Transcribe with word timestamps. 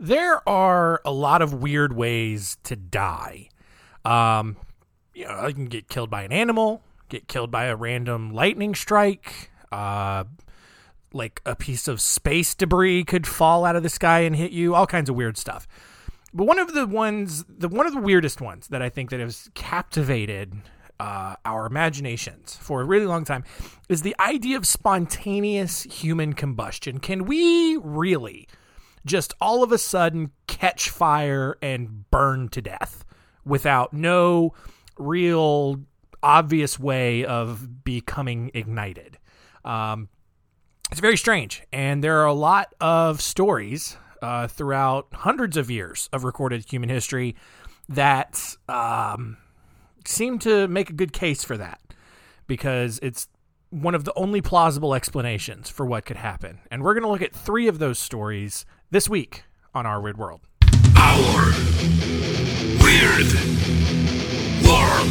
there 0.00 0.48
are 0.48 1.00
a 1.04 1.12
lot 1.12 1.42
of 1.42 1.52
weird 1.52 1.92
ways 1.92 2.56
to 2.64 2.74
die. 2.74 3.50
Um, 4.04 4.56
you 5.14 5.26
know, 5.26 5.46
you 5.46 5.54
can 5.54 5.66
get 5.66 5.88
killed 5.88 6.08
by 6.08 6.22
an 6.22 6.32
animal, 6.32 6.82
get 7.10 7.28
killed 7.28 7.50
by 7.50 7.66
a 7.66 7.76
random 7.76 8.32
lightning 8.32 8.74
strike. 8.74 9.50
Uh, 9.70 10.24
like 11.12 11.42
a 11.44 11.54
piece 11.54 11.86
of 11.86 12.00
space 12.00 12.54
debris 12.54 13.04
could 13.04 13.26
fall 13.26 13.64
out 13.64 13.76
of 13.76 13.82
the 13.82 13.88
sky 13.88 14.20
and 14.20 14.34
hit 14.34 14.52
you. 14.52 14.74
All 14.74 14.86
kinds 14.86 15.10
of 15.10 15.16
weird 15.16 15.36
stuff. 15.36 15.68
But 16.32 16.44
one 16.44 16.58
of 16.58 16.72
the 16.72 16.86
ones, 16.86 17.44
the 17.48 17.68
one 17.68 17.86
of 17.86 17.92
the 17.92 18.00
weirdest 18.00 18.40
ones 18.40 18.68
that 18.68 18.80
I 18.80 18.88
think 18.88 19.10
that 19.10 19.20
has 19.20 19.50
captivated 19.54 20.54
uh, 21.00 21.34
our 21.44 21.66
imaginations 21.66 22.56
for 22.56 22.80
a 22.80 22.84
really 22.84 23.06
long 23.06 23.24
time 23.24 23.44
is 23.88 24.02
the 24.02 24.14
idea 24.20 24.56
of 24.56 24.66
spontaneous 24.66 25.82
human 25.82 26.32
combustion. 26.32 27.00
Can 27.00 27.24
we 27.24 27.76
really 27.76 28.46
just 29.04 29.34
all 29.40 29.62
of 29.62 29.72
a 29.72 29.78
sudden 29.78 30.30
catch 30.46 30.90
fire 30.90 31.56
and 31.62 32.10
burn 32.10 32.48
to 32.50 32.60
death 32.60 33.04
without 33.44 33.92
no 33.92 34.52
real 34.98 35.80
obvious 36.22 36.78
way 36.78 37.24
of 37.24 37.84
becoming 37.84 38.50
ignited? 38.54 39.18
Um, 39.64 40.08
it's 40.90 41.00
very 41.00 41.16
strange, 41.16 41.62
and 41.72 42.02
there 42.02 42.20
are 42.20 42.26
a 42.26 42.34
lot 42.34 42.74
of 42.80 43.20
stories 43.20 43.96
uh, 44.22 44.48
throughout 44.48 45.06
hundreds 45.12 45.56
of 45.56 45.70
years 45.70 46.08
of 46.12 46.24
recorded 46.24 46.64
human 46.68 46.88
history 46.88 47.36
that 47.88 48.56
um, 48.68 49.36
seem 50.04 50.38
to 50.40 50.68
make 50.68 50.90
a 50.90 50.92
good 50.92 51.12
case 51.12 51.44
for 51.44 51.56
that 51.56 51.80
because 52.46 52.98
it's 53.02 53.28
one 53.70 53.94
of 53.94 54.04
the 54.04 54.12
only 54.14 54.40
plausible 54.40 54.94
explanations 54.94 55.70
for 55.70 55.86
what 55.86 56.04
could 56.04 56.16
happen. 56.16 56.58
And 56.70 56.82
we're 56.82 56.94
going 56.94 57.04
to 57.04 57.08
look 57.08 57.22
at 57.22 57.32
three 57.32 57.68
of 57.68 57.78
those 57.78 57.98
stories 57.98 58.66
this 58.92 59.08
week 59.08 59.44
on 59.72 59.86
Our 59.86 60.00
Weird 60.00 60.18
World. 60.18 60.40
Our 60.96 61.52
Weird 62.82 63.32
World. 64.64 65.10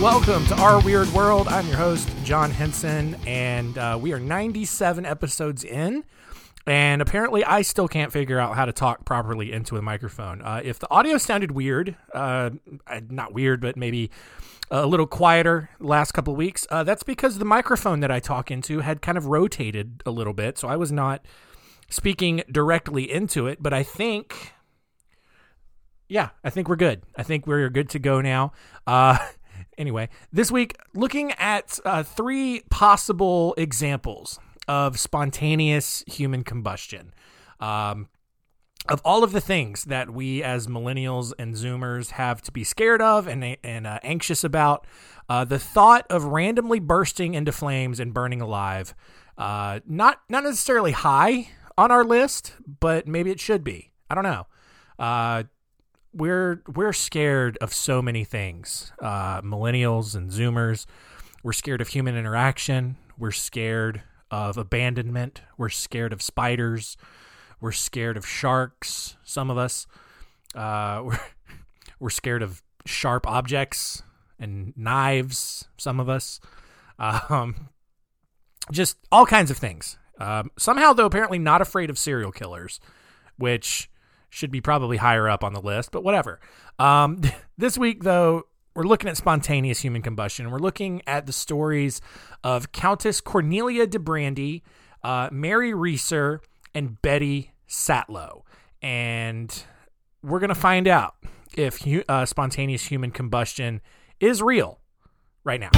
Welcome 0.00 0.46
to 0.46 0.54
Our 0.60 0.80
Weird 0.82 1.08
World. 1.08 1.48
I'm 1.48 1.66
your 1.66 1.76
host, 1.76 2.08
John 2.22 2.52
Henson, 2.52 3.16
and 3.26 3.76
uh, 3.76 3.98
we 4.00 4.12
are 4.12 4.20
97 4.20 5.04
episodes 5.04 5.64
in. 5.64 6.04
And 6.64 7.02
apparently, 7.02 7.44
I 7.44 7.62
still 7.62 7.88
can't 7.88 8.12
figure 8.12 8.38
out 8.38 8.54
how 8.54 8.66
to 8.66 8.72
talk 8.72 9.04
properly 9.04 9.50
into 9.50 9.76
a 9.78 9.82
microphone. 9.82 10.42
Uh, 10.42 10.60
if 10.62 10.78
the 10.78 10.88
audio 10.92 11.18
sounded 11.18 11.50
weird, 11.50 11.96
uh, 12.14 12.50
not 13.10 13.34
weird, 13.34 13.60
but 13.60 13.76
maybe 13.76 14.12
a 14.72 14.86
little 14.86 15.06
quieter 15.06 15.68
last 15.78 16.12
couple 16.12 16.34
weeks, 16.34 16.66
uh, 16.70 16.82
that's 16.82 17.02
because 17.02 17.38
the 17.38 17.44
microphone 17.44 18.00
that 18.00 18.10
I 18.10 18.20
talk 18.20 18.50
into 18.50 18.80
had 18.80 19.02
kind 19.02 19.18
of 19.18 19.26
rotated 19.26 20.02
a 20.06 20.10
little 20.10 20.32
bit. 20.32 20.56
So 20.56 20.66
I 20.66 20.76
was 20.76 20.90
not 20.90 21.24
speaking 21.92 22.42
directly 22.50 23.10
into 23.10 23.46
it. 23.46 23.62
But 23.62 23.72
I 23.72 23.82
think, 23.82 24.52
yeah, 26.08 26.30
I 26.42 26.50
think 26.50 26.68
we're 26.68 26.76
good. 26.76 27.02
I 27.16 27.22
think 27.22 27.46
we're 27.46 27.68
good 27.70 27.90
to 27.90 27.98
go 27.98 28.20
now. 28.20 28.52
Uh, 28.86 29.18
anyway, 29.78 30.08
this 30.32 30.50
week, 30.50 30.76
looking 30.94 31.32
at 31.32 31.78
uh, 31.84 32.02
three 32.02 32.62
possible 32.70 33.54
examples 33.58 34.38
of 34.66 34.98
spontaneous 34.98 36.02
human 36.06 36.44
combustion. 36.44 37.12
Um, 37.60 38.08
of 38.88 39.00
all 39.04 39.22
of 39.22 39.32
the 39.32 39.40
things 39.40 39.84
that 39.84 40.10
we 40.10 40.42
as 40.42 40.66
millennials 40.66 41.32
and 41.38 41.54
zoomers 41.54 42.10
have 42.10 42.42
to 42.42 42.52
be 42.52 42.64
scared 42.64 43.00
of 43.00 43.28
and, 43.28 43.56
and 43.62 43.86
uh, 43.86 44.00
anxious 44.02 44.42
about, 44.42 44.86
uh, 45.28 45.44
the 45.44 45.58
thought 45.58 46.06
of 46.10 46.24
randomly 46.24 46.80
bursting 46.80 47.34
into 47.34 47.52
flames 47.52 48.00
and 48.00 48.12
burning 48.12 48.40
alive, 48.40 48.94
uh, 49.38 49.80
not 49.86 50.20
not 50.28 50.44
necessarily 50.44 50.92
high 50.92 51.48
on 51.78 51.90
our 51.90 52.04
list, 52.04 52.54
but 52.80 53.06
maybe 53.06 53.30
it 53.30 53.40
should 53.40 53.64
be. 53.64 53.92
I 54.10 54.14
don't 54.14 54.24
know. 54.24 54.46
Uh, 54.98 55.44
we're 56.12 56.62
we're 56.74 56.92
scared 56.92 57.56
of 57.60 57.72
so 57.72 58.02
many 58.02 58.24
things. 58.24 58.92
Uh, 59.00 59.40
millennials 59.42 60.14
and 60.14 60.30
Zoomers, 60.30 60.86
we're 61.42 61.52
scared 61.52 61.80
of 61.80 61.88
human 61.88 62.16
interaction. 62.16 62.96
We're 63.16 63.30
scared 63.30 64.02
of 64.30 64.58
abandonment. 64.58 65.42
We're 65.56 65.70
scared 65.70 66.12
of 66.12 66.20
spiders. 66.20 66.96
We're 67.62 67.70
scared 67.72 68.16
of 68.16 68.26
sharks. 68.26 69.16
Some 69.22 69.48
of 69.48 69.56
us, 69.56 69.86
uh, 70.54 71.00
we're 71.04 71.20
we're 72.00 72.10
scared 72.10 72.42
of 72.42 72.60
sharp 72.84 73.26
objects 73.26 74.02
and 74.40 74.76
knives. 74.76 75.68
Some 75.78 76.00
of 76.00 76.08
us, 76.08 76.40
um, 76.98 77.68
just 78.72 78.96
all 79.12 79.24
kinds 79.24 79.52
of 79.52 79.58
things. 79.58 79.96
Um, 80.18 80.50
somehow, 80.58 80.92
though, 80.92 81.06
apparently 81.06 81.38
not 81.38 81.62
afraid 81.62 81.88
of 81.88 81.98
serial 81.98 82.32
killers, 82.32 82.80
which 83.38 83.88
should 84.28 84.50
be 84.50 84.60
probably 84.60 84.96
higher 84.96 85.28
up 85.28 85.44
on 85.44 85.52
the 85.52 85.60
list, 85.60 85.92
but 85.92 86.02
whatever. 86.02 86.40
Um, 86.80 87.22
this 87.56 87.78
week, 87.78 88.02
though, 88.02 88.42
we're 88.74 88.82
looking 88.82 89.08
at 89.08 89.16
spontaneous 89.16 89.80
human 89.80 90.02
combustion. 90.02 90.50
We're 90.50 90.58
looking 90.58 91.00
at 91.06 91.26
the 91.26 91.32
stories 91.32 92.00
of 92.42 92.72
Countess 92.72 93.20
Cornelia 93.20 93.86
de 93.86 94.00
Brandy, 94.00 94.64
uh, 95.04 95.28
Mary 95.30 95.72
Reeser, 95.72 96.40
and 96.74 97.00
Betty 97.00 97.51
Satlow. 97.72 98.42
And 98.82 99.64
we're 100.22 100.40
going 100.40 100.50
to 100.50 100.54
find 100.54 100.86
out 100.86 101.14
if 101.56 101.80
uh, 102.08 102.26
spontaneous 102.26 102.84
human 102.84 103.10
combustion 103.10 103.80
is 104.20 104.42
real 104.42 104.78
right 105.42 105.58
now. 105.58 105.70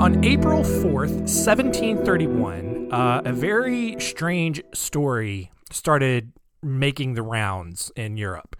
On 0.00 0.24
April 0.24 0.62
4th, 0.62 1.28
1731, 1.28 2.90
uh, 2.90 3.22
a 3.24 3.32
very 3.32 3.96
strange 4.00 4.62
story 4.72 5.50
started 5.70 6.32
making 6.62 7.14
the 7.14 7.22
rounds 7.22 7.92
in 7.96 8.16
Europe. 8.16 8.56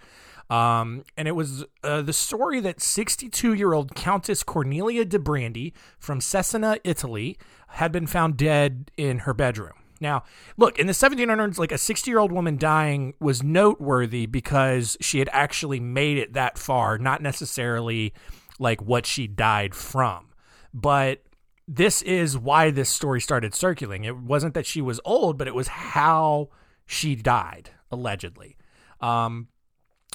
Um, 0.51 1.05
and 1.17 1.29
it 1.29 1.37
was 1.37 1.65
uh, 1.85 2.03
the 2.03 2.13
story 2.13 2.61
that 2.61 2.81
62 2.81 3.55
year 3.55 3.73
old 3.73 3.95
Countess 3.95 4.43
Cornelia 4.43 5.05
de 5.05 5.19
Brandy 5.19 5.73
from 5.99 6.19
Cesena, 6.19 6.79
Italy, 6.83 7.39
had 7.69 7.93
been 7.93 8.07
found 8.07 8.37
dead 8.37 8.91
in 8.97 9.21
her 9.21 9.33
bedroom. 9.33 9.75
Now, 10.01 10.25
look, 10.57 10.79
in 10.79 10.87
the 10.87 10.93
1700s, 10.93 11.59
like 11.59 11.73
a 11.73 11.79
60 11.79 12.11
year 12.11 12.19
old 12.19 12.33
woman 12.33 12.57
dying 12.57 13.15
was 13.21 13.43
noteworthy 13.43 14.27
because 14.27 14.97
she 15.01 15.21
had 15.21 15.29
actually 15.33 15.79
made 15.79 16.19
it 16.19 16.33
that 16.33 16.59
far, 16.59 16.99
not 16.99 17.23
necessarily 17.23 18.13
like 18.59 18.83
what 18.83 19.07
she 19.07 19.29
died 19.29 19.75
from. 19.75 20.31
But 20.75 21.23
this 21.69 22.03
is 22.03 22.37
why 22.37 22.71
this 22.71 22.89
story 22.89 23.21
started 23.21 23.55
circulating. 23.55 24.05
It 24.05 24.17
wasn't 24.17 24.55
that 24.55 24.67
she 24.67 24.81
was 24.81 25.01
old, 25.05 25.39
but 25.39 25.47
it 25.47 25.55
was 25.55 25.69
how 25.69 26.49
she 26.87 27.15
died, 27.15 27.71
allegedly. 27.93 28.57
Um, 29.01 29.49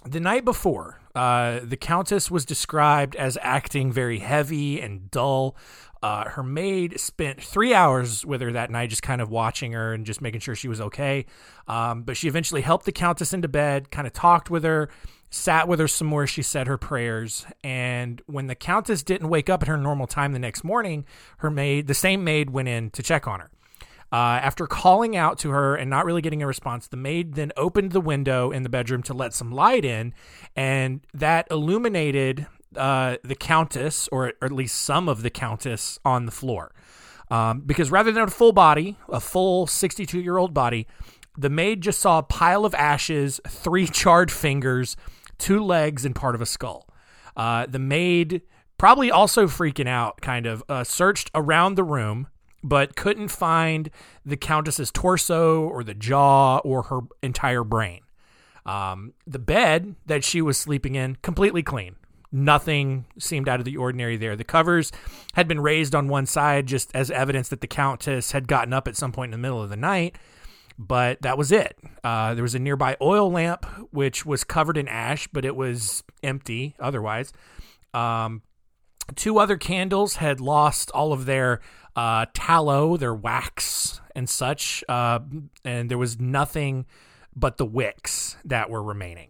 the 0.03 0.19
night 0.19 0.45
before, 0.45 0.99
uh, 1.15 1.59
the 1.63 1.77
Countess 1.77 2.29
was 2.29 2.45
described 2.45 3.15
as 3.15 3.37
acting 3.41 3.91
very 3.91 4.19
heavy 4.19 4.81
and 4.81 5.09
dull. 5.09 5.55
Uh, 6.03 6.29
her 6.29 6.43
maid 6.43 6.99
spent 6.99 7.41
three 7.41 7.73
hours 7.73 8.25
with 8.25 8.41
her 8.41 8.51
that 8.51 8.69
night, 8.69 8.89
just 8.89 9.01
kind 9.01 9.21
of 9.21 9.31
watching 9.31 9.71
her 9.71 9.93
and 9.93 10.05
just 10.05 10.21
making 10.21 10.41
sure 10.41 10.53
she 10.53 10.67
was 10.67 10.79
okay. 10.79 11.25
Um, 11.67 12.03
but 12.03 12.17
she 12.17 12.27
eventually 12.27 12.61
helped 12.61 12.85
the 12.85 12.91
Countess 12.91 13.33
into 13.33 13.47
bed, 13.47 13.89
kind 13.89 14.05
of 14.05 14.13
talked 14.13 14.51
with 14.51 14.63
her, 14.63 14.89
sat 15.31 15.67
with 15.67 15.79
her 15.79 15.87
some 15.87 16.07
more. 16.07 16.27
She 16.27 16.43
said 16.43 16.67
her 16.67 16.77
prayers. 16.77 17.45
And 17.63 18.21
when 18.27 18.45
the 18.47 18.55
Countess 18.55 19.01
didn't 19.01 19.29
wake 19.29 19.49
up 19.49 19.63
at 19.63 19.67
her 19.67 19.77
normal 19.77 20.05
time 20.05 20.33
the 20.33 20.39
next 20.39 20.63
morning, 20.63 21.05
her 21.37 21.49
maid, 21.49 21.87
the 21.87 21.95
same 21.95 22.23
maid, 22.23 22.51
went 22.51 22.67
in 22.67 22.91
to 22.91 23.01
check 23.01 23.27
on 23.27 23.39
her. 23.39 23.49
Uh, 24.11 24.39
after 24.41 24.67
calling 24.67 25.17
out 25.17 25.37
to 25.39 25.49
her 25.49 25.75
and 25.75 25.89
not 25.89 26.05
really 26.05 26.21
getting 26.21 26.41
a 26.41 26.47
response, 26.47 26.87
the 26.87 26.97
maid 26.97 27.33
then 27.33 27.51
opened 27.57 27.91
the 27.91 27.99
window 27.99 28.51
in 28.51 28.63
the 28.63 28.69
bedroom 28.69 29.03
to 29.03 29.13
let 29.13 29.33
some 29.33 29.51
light 29.51 29.83
in, 29.83 30.13
and 30.55 31.01
that 31.13 31.47
illuminated 31.51 32.47
uh, 32.77 33.17
the 33.23 33.35
Countess, 33.35 34.07
or, 34.11 34.33
at 34.41 34.51
least 34.51 34.81
some 34.81 35.09
of 35.09 35.21
the 35.21 35.29
Countess, 35.29 35.99
on 36.05 36.25
the 36.25 36.31
floor. 36.31 36.71
Um, 37.31 37.61
because 37.61 37.89
rather 37.89 38.11
than 38.11 38.23
a 38.23 38.27
full 38.29 38.51
body, 38.51 38.97
a 39.09 39.19
full 39.19 39.65
62 39.65 40.19
year 40.19 40.37
old 40.37 40.53
body, 40.53 40.87
the 41.37 41.49
maid 41.49 41.81
just 41.81 41.99
saw 41.99 42.19
a 42.19 42.23
pile 42.23 42.65
of 42.65 42.75
ashes, 42.75 43.41
three 43.47 43.87
charred 43.91 44.31
fingers, 44.31 44.95
two 45.37 45.63
legs, 45.63 46.05
and 46.05 46.15
part 46.15 46.35
of 46.35 46.41
a 46.41 46.45
skull. 46.45 46.87
Uh, 47.35 47.65
the 47.65 47.79
maid, 47.79 48.41
probably 48.77 49.11
also 49.11 49.47
freaking 49.47 49.87
out, 49.87 50.21
kind 50.21 50.45
of 50.45 50.63
uh, 50.69 50.83
searched 50.83 51.31
around 51.33 51.75
the 51.75 51.83
room, 51.83 52.27
but 52.65 52.95
couldn't 52.95 53.27
find 53.27 53.91
the 54.25 54.35
Countess's 54.35 54.91
torso 54.91 55.61
or 55.61 55.83
the 55.83 55.93
jaw 55.93 56.57
or 56.57 56.83
her 56.83 57.01
entire 57.21 57.63
brain. 57.63 58.01
Um, 58.65 59.13
the 59.27 59.39
bed 59.39 59.95
that 60.07 60.23
she 60.23 60.41
was 60.41 60.57
sleeping 60.57 60.95
in, 60.95 61.17
completely 61.21 61.61
clean. 61.61 61.95
Nothing 62.31 63.05
seemed 63.19 63.47
out 63.47 63.59
of 63.59 63.65
the 63.65 63.77
ordinary 63.77 64.17
there. 64.17 64.35
The 64.35 64.43
covers 64.43 64.91
had 65.35 65.47
been 65.47 65.59
raised 65.59 65.93
on 65.93 66.07
one 66.07 66.25
side 66.25 66.65
just 66.65 66.89
as 66.95 67.11
evidence 67.11 67.49
that 67.49 67.61
the 67.61 67.67
Countess 67.67 68.31
had 68.31 68.47
gotten 68.47 68.73
up 68.73 68.87
at 68.87 68.97
some 68.97 69.11
point 69.11 69.33
in 69.33 69.39
the 69.39 69.47
middle 69.47 69.61
of 69.61 69.69
the 69.69 69.77
night 69.77 70.17
but 70.77 71.21
that 71.21 71.37
was 71.37 71.53
it. 71.53 71.77
Uh, 72.03 72.33
there 72.33 72.43
was 72.43 72.55
a 72.55 72.59
nearby 72.59 72.97
oil 73.01 73.31
lamp 73.31 73.65
which 73.91 74.25
was 74.25 74.43
covered 74.43 74.77
in 74.77 74.87
ash, 74.89 75.27
but 75.31 75.45
it 75.45 75.55
was 75.55 76.03
empty 76.21 76.75
otherwise. 76.79 77.31
Um, 77.93 78.41
two 79.13 79.37
other 79.37 79.57
candles 79.57 80.15
had 80.15 80.39
lost 80.39 80.89
all 80.91 81.13
of 81.13 81.25
their 81.25 81.61
uh, 81.95 82.25
tallow, 82.33 82.97
their 82.97 83.13
wax, 83.13 84.01
and 84.15 84.29
such, 84.29 84.83
uh, 84.89 85.19
and 85.63 85.89
there 85.89 85.97
was 85.97 86.19
nothing 86.19 86.85
but 87.35 87.57
the 87.57 87.65
wicks 87.65 88.37
that 88.45 88.69
were 88.69 88.81
remaining. 88.81 89.29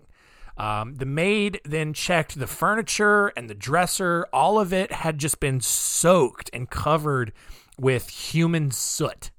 Um, 0.58 0.96
the 0.96 1.06
maid 1.06 1.60
then 1.66 1.94
checked 1.94 2.40
the 2.40 2.48
furniture 2.48 3.28
and 3.36 3.50
the 3.50 3.56
dresser. 3.56 4.26
All 4.32 4.58
of 4.58 4.72
it 4.72 4.92
had 4.92 5.18
just 5.18 5.40
been 5.40 5.60
soaked 5.60 6.50
and 6.54 6.70
covered 6.70 7.34
with 7.78 8.10
human 8.10 8.72
soot. 8.72 9.32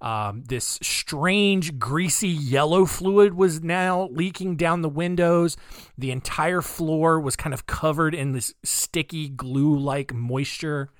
Um, 0.00 0.44
this 0.46 0.78
strange, 0.82 1.78
greasy 1.78 2.28
yellow 2.28 2.84
fluid 2.84 3.34
was 3.34 3.62
now 3.62 4.08
leaking 4.12 4.56
down 4.56 4.82
the 4.82 4.88
windows. 4.88 5.56
The 5.96 6.10
entire 6.10 6.60
floor 6.60 7.18
was 7.18 7.36
kind 7.36 7.54
of 7.54 7.66
covered 7.66 8.14
in 8.14 8.32
this 8.32 8.54
sticky, 8.62 9.30
glue 9.30 9.78
like 9.78 10.12
moisture, 10.12 10.90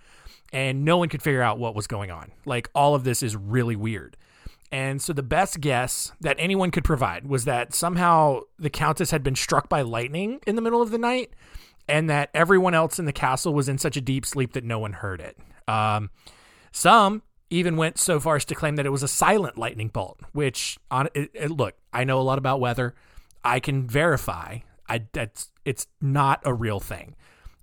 and 0.53 0.85
no 0.85 0.97
one 0.97 1.09
could 1.09 1.23
figure 1.23 1.43
out 1.43 1.59
what 1.59 1.75
was 1.75 1.87
going 1.87 2.11
on. 2.11 2.33
Like, 2.47 2.71
all 2.75 2.95
of 2.95 3.05
this 3.05 3.23
is 3.23 3.37
really 3.37 3.77
weird. 3.77 4.17
And 4.73 5.03
so, 5.03 5.13
the 5.13 5.23
best 5.23 5.61
guess 5.61 6.13
that 6.21 6.37
anyone 6.39 6.71
could 6.71 6.85
provide 6.85 7.27
was 7.27 7.45
that 7.45 7.75
somehow 7.75 8.41
the 8.59 8.71
Countess 8.71 9.11
had 9.11 9.23
been 9.23 9.37
struck 9.37 9.69
by 9.69 9.83
lightning 9.83 10.41
in 10.47 10.57
the 10.57 10.63
middle 10.63 10.81
of 10.81 10.91
the 10.91 10.99
night, 10.99 11.31
and 11.87 12.09
that 12.09 12.31
everyone 12.33 12.75
else 12.75 12.99
in 12.99 13.05
the 13.05 13.13
castle 13.13 13.53
was 13.53 13.69
in 13.69 13.77
such 13.77 13.97
a 13.97 14.01
deep 14.01 14.25
sleep 14.25 14.55
that 14.55 14.65
no 14.65 14.79
one 14.79 14.95
heard 14.95 15.21
it. 15.21 15.37
Um, 15.69 16.11
some 16.73 17.23
even 17.55 17.77
went 17.77 17.99
so 17.99 18.21
far 18.21 18.37
as 18.37 18.45
to 18.47 18.55
claim 18.55 18.77
that 18.77 18.87
it 18.87 18.91
was 18.91 19.03
a 19.03 19.09
silent 19.09 19.59
lightning 19.59 19.89
bolt, 19.89 20.21
which 20.33 20.79
on 20.91 21.09
it, 21.15 21.31
it, 21.35 21.51
look, 21.51 21.75
I 21.93 22.05
know 22.05 22.21
a 22.21 22.23
lot 22.23 22.39
about 22.39 22.61
weather. 22.61 22.95
I 23.45 23.61
can 23.61 23.87
verify 23.87 24.59
I 24.89 25.07
that's 25.13 25.51
it's 25.65 25.87
not 26.01 26.41
a 26.45 26.53
real 26.53 26.81
thing. 26.81 27.15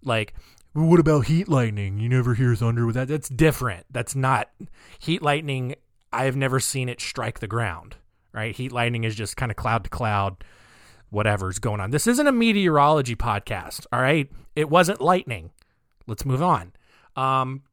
Like 0.03 0.33
what 0.73 0.99
about 0.99 1.25
heat 1.25 1.49
lightning? 1.49 1.99
You 1.99 2.07
never 2.07 2.33
hear 2.33 2.55
thunder 2.55 2.85
with 2.85 2.95
that. 2.95 3.07
That's 3.07 3.29
different. 3.29 3.85
That's 3.91 4.15
not 4.15 4.49
heat 4.99 5.21
lightning. 5.21 5.75
I've 6.13 6.37
never 6.37 6.59
seen 6.59 6.89
it 6.89 7.01
strike 7.01 7.39
the 7.39 7.47
ground, 7.47 7.97
right? 8.33 8.55
Heat 8.55 8.71
lightning 8.71 9.03
is 9.03 9.15
just 9.15 9.37
kind 9.37 9.51
of 9.51 9.57
cloud 9.57 9.83
to 9.83 9.89
cloud 9.89 10.43
whatever's 11.09 11.59
going 11.59 11.81
on. 11.81 11.91
This 11.91 12.07
isn't 12.07 12.27
a 12.27 12.31
meteorology 12.31 13.15
podcast, 13.15 13.85
all 13.91 14.01
right? 14.01 14.31
It 14.55 14.69
wasn't 14.69 15.01
lightning. 15.01 15.51
Let's 16.07 16.25
move 16.25 16.41
on. 16.41 16.71
Um, 17.17 17.63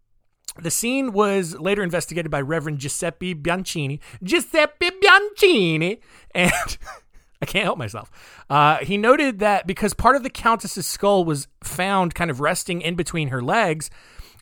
the 0.60 0.70
scene 0.70 1.12
was 1.12 1.58
later 1.58 1.82
investigated 1.82 2.30
by 2.30 2.40
Reverend 2.40 2.78
Giuseppe 2.78 3.34
Bianchini. 3.34 4.00
Giuseppe 4.22 4.90
Bianchini! 4.90 6.00
And 6.34 6.52
I 7.42 7.46
can't 7.46 7.64
help 7.64 7.78
myself. 7.78 8.10
Uh, 8.50 8.78
he 8.78 8.96
noted 8.96 9.38
that 9.38 9.66
because 9.66 9.94
part 9.94 10.16
of 10.16 10.22
the 10.22 10.30
Countess's 10.30 10.86
skull 10.86 11.24
was 11.24 11.46
found 11.62 12.14
kind 12.14 12.30
of 12.30 12.40
resting 12.40 12.82
in 12.82 12.96
between 12.96 13.28
her 13.28 13.42
legs, 13.42 13.90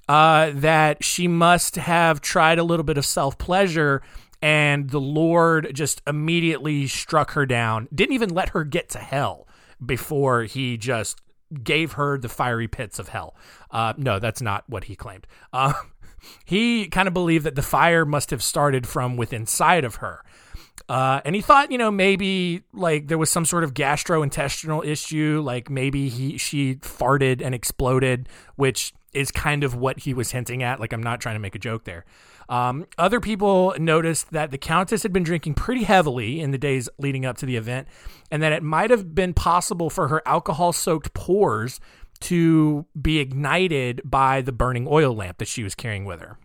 uh, 0.08 0.50
that 0.55 1.05
she 1.05 1.29
must 1.29 1.76
have 1.76 2.20
tried 2.20 2.59
a 2.59 2.64
little 2.64 2.85
bit 2.85 2.97
of 2.97 3.05
self 3.05 3.37
pleasure 3.38 4.02
and 4.43 4.91
the 4.91 5.00
Lord 5.00 5.70
just 5.75 6.02
immediately 6.06 6.87
struck 6.87 7.32
her 7.32 7.47
down. 7.47 7.88
Didn't 7.94 8.14
even 8.14 8.31
let 8.31 8.50
her 8.50 8.64
get 8.64 8.88
to 8.91 8.99
hell 8.99 9.49
before 9.85 10.44
he 10.44 10.76
just 10.76 11.20
gave 11.62 11.93
her 11.93 12.19
the 12.19 12.29
fiery 12.29 12.69
pits 12.69 12.99
of 12.99 13.09
hell. 13.09 13.35
Uh, 13.70 13.94
no, 13.97 14.19
that's 14.19 14.43
not 14.43 14.64
what 14.69 14.85
he 14.85 14.97
claimed. 14.97 15.26
Uh, 15.52 15.73
he 16.44 16.88
kind 16.88 17.08
of 17.08 17.14
believed 17.14 17.44
that 17.46 17.55
the 17.55 17.62
fire 17.62 18.05
must 18.05 18.31
have 18.31 18.43
started 18.43 18.87
from 18.87 19.17
within 19.17 19.46
inside 19.46 19.84
of 19.84 19.96
her. 19.96 20.25
Uh, 20.88 21.20
and 21.25 21.34
he 21.34 21.40
thought, 21.40 21.70
you 21.70 21.78
know, 21.78 21.90
maybe 21.90 22.62
like 22.73 23.06
there 23.06 23.17
was 23.17 23.31
some 23.31 23.44
sort 23.44 23.64
of 23.64 23.75
gastrointestinal 23.75 24.84
issue, 24.84 25.40
like 25.44 25.70
maybe 25.70 26.08
he 26.08 26.37
she 26.37 26.76
farted 26.76 27.40
and 27.43 27.55
exploded, 27.55 28.28
which 28.56 28.93
is 29.12 29.31
kind 29.31 29.64
of 29.64 29.75
what 29.75 30.00
he 30.00 30.12
was 30.12 30.32
hinting 30.32 30.62
at. 30.62 30.78
Like 30.81 30.93
I'm 30.93 31.02
not 31.02 31.20
trying 31.20 31.37
to 31.37 31.40
make 31.40 31.55
a 31.55 31.58
joke 31.58 31.84
there. 31.84 32.05
Um, 32.49 32.87
other 32.99 33.19
people 33.19 33.75
noticed 33.78 34.31
that 34.31 34.50
the 34.50 34.58
Countess 34.58 35.02
had 35.02 35.12
been 35.12 35.25
drinking 35.25 35.55
pretty 35.55 35.84
heavily 35.84 36.40
in 36.40 36.50
the 36.50 36.58
days 36.58 36.88
leading 36.99 37.25
up 37.25 37.38
to 37.38 37.46
the 37.46 37.56
event, 37.56 37.88
and 38.31 38.43
that 38.43 38.52
it 38.52 38.62
might 38.62 38.90
have 38.90 39.14
been 39.14 39.32
possible 39.32 39.90
for 39.90 40.08
her 40.08 40.23
alcohol 40.26 40.73
soaked 40.73 41.14
pores 41.14 41.81
to 42.18 42.86
be 43.00 43.18
ignited 43.18 44.00
by 44.04 44.42
the 44.42 44.52
burning 44.52 44.86
oil 44.88 45.14
lamp 45.14 45.38
that 45.38 45.48
she 45.48 45.62
was 45.62 45.74
carrying 45.74 46.04
with 46.04 46.20
her. 46.20 46.38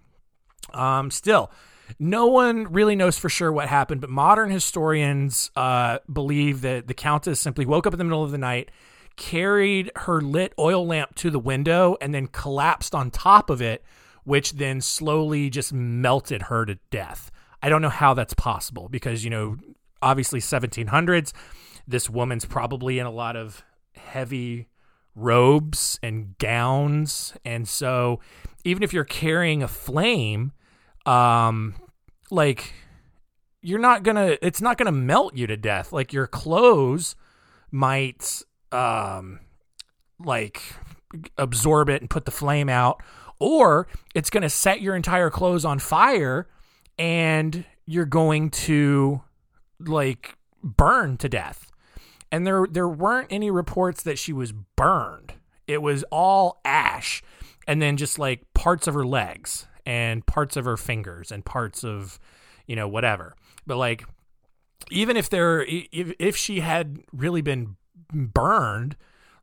Um, 0.73 1.11
still, 1.11 1.51
no 1.99 2.27
one 2.27 2.71
really 2.71 2.95
knows 2.95 3.17
for 3.17 3.29
sure 3.29 3.51
what 3.51 3.67
happened, 3.67 4.01
but 4.01 4.09
modern 4.09 4.49
historians 4.49 5.51
uh, 5.55 5.99
believe 6.11 6.61
that 6.61 6.87
the 6.87 6.93
Countess 6.93 7.39
simply 7.39 7.65
woke 7.65 7.87
up 7.87 7.93
in 7.93 7.97
the 7.97 8.05
middle 8.05 8.23
of 8.23 8.31
the 8.31 8.37
night, 8.37 8.71
carried 9.17 9.91
her 9.95 10.21
lit 10.21 10.53
oil 10.57 10.85
lamp 10.85 11.15
to 11.15 11.29
the 11.29 11.39
window, 11.39 11.97
and 12.01 12.13
then 12.13 12.27
collapsed 12.27 12.95
on 12.95 13.11
top 13.11 13.49
of 13.49 13.61
it, 13.61 13.83
which 14.23 14.53
then 14.53 14.81
slowly 14.81 15.49
just 15.49 15.73
melted 15.73 16.43
her 16.43 16.65
to 16.65 16.75
death. 16.89 17.31
I 17.61 17.69
don't 17.69 17.81
know 17.81 17.89
how 17.89 18.13
that's 18.13 18.33
possible 18.33 18.89
because, 18.89 19.23
you 19.23 19.29
know, 19.29 19.57
obviously 20.01 20.39
1700s, 20.39 21.33
this 21.87 22.09
woman's 22.09 22.45
probably 22.45 22.99
in 22.99 23.05
a 23.05 23.11
lot 23.11 23.35
of 23.35 23.63
heavy 23.93 24.67
robes 25.21 25.99
and 26.03 26.37
gowns. 26.37 27.33
And 27.45 27.67
so 27.67 28.19
even 28.63 28.83
if 28.83 28.93
you're 28.93 29.03
carrying 29.03 29.63
a 29.63 29.67
flame, 29.67 30.51
um, 31.05 31.75
like 32.29 32.73
you're 33.61 33.79
not 33.79 34.03
gonna, 34.03 34.37
it's 34.41 34.61
not 34.61 34.77
gonna 34.77 34.91
melt 34.91 35.35
you 35.35 35.47
to 35.47 35.57
death. 35.57 35.93
Like 35.93 36.13
your 36.13 36.27
clothes 36.27 37.15
might, 37.71 38.41
um, 38.71 39.39
like 40.19 40.61
absorb 41.37 41.89
it 41.89 42.01
and 42.01 42.09
put 42.09 42.25
the 42.25 42.31
flame 42.31 42.69
out, 42.69 43.01
or 43.39 43.87
it's 44.13 44.29
gonna 44.29 44.49
set 44.49 44.81
your 44.81 44.95
entire 44.95 45.29
clothes 45.29 45.65
on 45.65 45.79
fire 45.79 46.47
and 46.97 47.65
you're 47.85 48.05
going 48.05 48.49
to 48.49 49.21
like 49.79 50.37
burn 50.63 51.17
to 51.17 51.27
death 51.27 51.70
and 52.31 52.45
there 52.47 52.65
there 52.69 52.87
weren't 52.87 53.27
any 53.29 53.51
reports 53.51 54.03
that 54.03 54.17
she 54.17 54.33
was 54.33 54.51
burned. 54.51 55.33
It 55.67 55.81
was 55.81 56.03
all 56.11 56.61
ash, 56.65 57.21
and 57.67 57.81
then 57.81 57.97
just 57.97 58.19
like 58.19 58.53
parts 58.53 58.87
of 58.87 58.93
her 58.93 59.05
legs 59.05 59.67
and 59.85 60.25
parts 60.25 60.55
of 60.55 60.65
her 60.65 60.77
fingers 60.77 61.31
and 61.31 61.43
parts 61.43 61.83
of 61.83 62.19
you 62.67 62.75
know 62.75 62.87
whatever. 62.87 63.35
But 63.65 63.77
like 63.77 64.03
even 64.89 65.17
if 65.17 65.29
there 65.29 65.63
if 65.63 66.13
if 66.19 66.37
she 66.37 66.61
had 66.61 66.99
really 67.11 67.41
been 67.41 67.75
burned, 68.11 68.95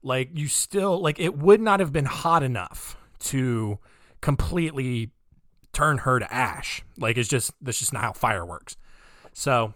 like 0.03 0.31
you 0.35 0.49
still 0.49 1.01
like 1.01 1.19
it 1.19 1.37
would 1.37 1.61
not 1.61 1.81
have 1.81 1.93
been 1.93 2.07
hot 2.07 2.43
enough 2.43 2.97
to 3.21 3.79
completely 4.21 5.11
turn 5.73 5.99
her 5.99 6.19
to 6.19 6.33
ash. 6.33 6.83
Like 6.97 7.17
it's 7.19 7.29
just 7.29 7.53
that's 7.61 7.79
just 7.79 7.93
not 7.93 8.03
how 8.03 8.13
fire 8.13 8.45
works. 8.45 8.77
So 9.33 9.75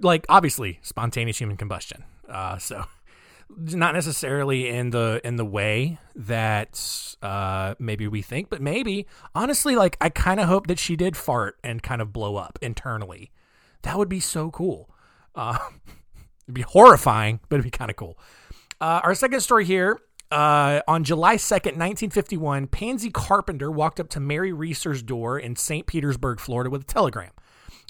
like 0.00 0.26
obviously 0.28 0.78
spontaneous 0.82 1.38
human 1.38 1.56
combustion. 1.56 2.04
Uh, 2.28 2.58
so 2.58 2.84
not 3.56 3.94
necessarily 3.94 4.68
in 4.68 4.90
the 4.90 5.20
in 5.24 5.36
the 5.36 5.44
way 5.44 5.98
that 6.14 7.16
uh, 7.22 7.74
maybe 7.78 8.06
we 8.08 8.22
think, 8.22 8.48
but 8.48 8.60
maybe 8.60 9.06
honestly, 9.34 9.76
like 9.76 9.96
I 10.00 10.08
kind 10.08 10.40
of 10.40 10.48
hope 10.48 10.66
that 10.68 10.78
she 10.78 10.96
did 10.96 11.16
fart 11.16 11.58
and 11.64 11.82
kind 11.82 12.00
of 12.00 12.12
blow 12.12 12.36
up 12.36 12.58
internally. 12.62 13.30
That 13.82 13.98
would 13.98 14.08
be 14.08 14.20
so 14.20 14.50
cool. 14.50 14.90
Uh, 15.34 15.58
it'd 16.44 16.54
be 16.54 16.62
horrifying, 16.62 17.40
but 17.48 17.56
it'd 17.56 17.64
be 17.64 17.70
kind 17.70 17.90
of 17.90 17.96
cool. 17.96 18.18
Uh, 18.80 19.00
our 19.02 19.14
second 19.14 19.40
story 19.40 19.64
here. 19.64 19.98
Uh, 20.32 20.80
on 20.86 21.02
July 21.02 21.34
2nd, 21.34 21.74
1951, 21.74 22.68
Pansy 22.68 23.10
Carpenter 23.10 23.68
walked 23.68 23.98
up 23.98 24.08
to 24.10 24.20
Mary 24.20 24.52
Reeser's 24.52 25.02
door 25.02 25.40
in 25.40 25.56
St. 25.56 25.86
Petersburg, 25.88 26.38
Florida, 26.38 26.70
with 26.70 26.82
a 26.82 26.84
telegram. 26.84 27.32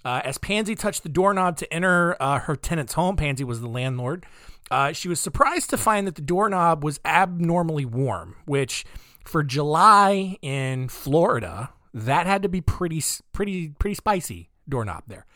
Uh, 0.05 0.21
as 0.25 0.39
Pansy 0.39 0.75
touched 0.75 1.03
the 1.03 1.09
doorknob 1.09 1.57
to 1.59 1.73
enter 1.73 2.17
uh, 2.21 2.41
her 2.41 2.57
tenant's 2.57 2.95
home, 2.95 3.17
Pansy 3.17 3.45
was 3.45 3.61
the 3.61 3.69
landlord. 3.69 4.25
Uh, 4.71 4.93
she 4.93 5.09
was 5.09 5.21
surprised 5.21 5.71
to 5.71 5.77
find 5.77 6.07
that 6.07 6.15
the 6.15 6.23
doorknob 6.23 6.85
was 6.85 7.01
abnormally 7.05 7.85
warm, 7.85 8.37
which 8.45 8.85
for 9.25 9.43
July 9.43 10.39
in 10.43 10.89
Florida, 10.89 11.71
that 11.93 12.27
had 12.27 12.43
to 12.43 12.49
be 12.49 12.61
pretty, 12.61 13.03
pretty, 13.33 13.71
pretty 13.79 13.95
spicy 13.95 14.49
doorknob 14.69 15.03
there. 15.09 15.27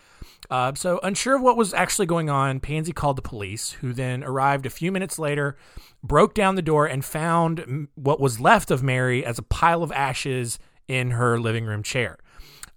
Uh, 0.50 0.73
so, 0.75 1.00
unsure 1.02 1.37
of 1.37 1.42
what 1.42 1.56
was 1.56 1.73
actually 1.73 2.06
going 2.06 2.28
on, 2.28 2.61
Pansy 2.61 2.92
called 2.92 3.16
the 3.16 3.23
police, 3.23 3.73
who 3.73 3.92
then 3.92 4.23
arrived 4.23 4.66
a 4.66 4.71
few 4.71 4.92
minutes 4.92 5.18
later, 5.18 5.56
broke 6.02 6.35
down 6.35 6.54
the 6.54 6.62
door, 6.62 6.87
and 6.87 7.04
found 7.04 7.88
what 7.94 8.21
was 8.21 8.40
left 8.40 8.71
of 8.71 8.83
Mary 8.83 9.25
as 9.25 9.38
a 9.38 9.42
pile 9.42 9.83
of 9.83 9.90
ashes 9.92 10.59
in 10.87 11.12
her 11.12 11.40
living 11.40 11.64
room 11.64 11.83
chair. 11.83 12.18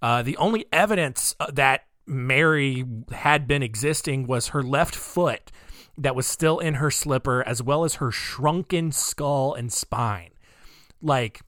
Uh, 0.00 0.22
the 0.22 0.36
only 0.36 0.66
evidence 0.72 1.34
uh, 1.40 1.50
that 1.52 1.86
Mary 2.06 2.84
had 3.12 3.46
been 3.46 3.62
existing 3.62 4.26
was 4.26 4.48
her 4.48 4.62
left 4.62 4.94
foot 4.94 5.50
that 5.96 6.14
was 6.14 6.26
still 6.26 6.58
in 6.58 6.74
her 6.74 6.90
slipper, 6.90 7.42
as 7.46 7.62
well 7.62 7.84
as 7.84 7.94
her 7.94 8.10
shrunken 8.10 8.92
skull 8.92 9.54
and 9.54 9.72
spine. 9.72 10.30
Like, 11.02 11.42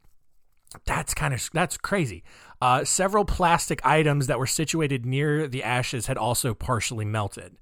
that's 0.85 1.15
kind 1.15 1.35
of 1.35 1.49
that's 1.53 1.77
crazy. 1.77 2.23
Uh, 2.61 2.85
several 2.85 3.25
plastic 3.25 3.85
items 3.85 4.27
that 4.27 4.39
were 4.39 4.47
situated 4.47 5.07
near 5.07 5.49
the 5.49 5.63
ashes 5.63 6.07
had 6.07 6.19
also 6.19 6.53
partially 6.53 7.05
melted. 7.05 7.57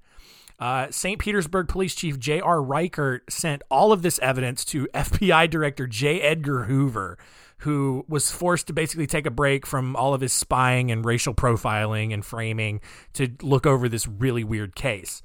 Uh, 0.59 0.87
St. 0.91 1.17
Petersburg 1.19 1.69
Police 1.69 1.95
Chief 1.95 2.19
J.R. 2.19 2.61
Reichert 2.61 3.31
sent 3.31 3.61
all 3.71 3.93
of 3.93 4.01
this 4.01 4.19
evidence 4.19 4.65
to 4.65 4.87
FBI 4.93 5.49
Director 5.49 5.87
J. 5.87 6.21
Edgar 6.21 6.65
Hoover, 6.65 7.17
who 7.59 8.05
was 8.07 8.31
forced 8.31 8.67
to 8.67 8.73
basically 8.73 9.07
take 9.07 9.25
a 9.25 9.31
break 9.31 9.65
from 9.65 9.95
all 9.95 10.13
of 10.13 10.21
his 10.21 10.33
spying 10.33 10.91
and 10.91 11.05
racial 11.05 11.33
profiling 11.33 12.13
and 12.13 12.25
framing 12.25 12.79
to 13.13 13.29
look 13.41 13.65
over 13.65 13.89
this 13.89 14.07
really 14.07 14.43
weird 14.43 14.75
case. 14.75 15.21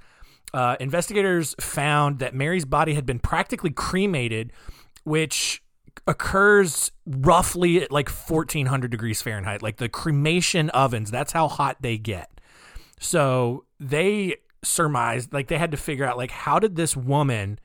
Uh, 0.53 0.77
investigators 0.81 1.55
found 1.61 2.19
that 2.19 2.35
Mary's 2.35 2.65
body 2.65 2.95
had 2.95 3.07
been 3.07 3.19
practically 3.19 3.71
cremated, 3.71 4.53
which 5.05 5.63
occurs 6.07 6.91
roughly 7.07 7.83
at 7.83 7.91
like 7.91 8.09
1400 8.09 8.91
degrees 8.91 9.23
Fahrenheit, 9.23 9.63
like 9.63 9.77
the 9.77 9.89
cremation 9.89 10.71
ovens. 10.71 11.11
That's 11.11 11.33
how 11.33 11.49
hot 11.49 11.79
they 11.81 11.99
get. 11.99 12.31
So 12.99 13.65
they 13.79 14.37
surmised, 14.63 15.33
like, 15.33 15.49
they 15.49 15.59
had 15.59 15.71
to 15.73 15.77
figure 15.77 16.05
out, 16.05 16.17
like, 16.17 16.31
how 16.31 16.59
did 16.59 16.77
this 16.77 16.97
woman 16.97 17.59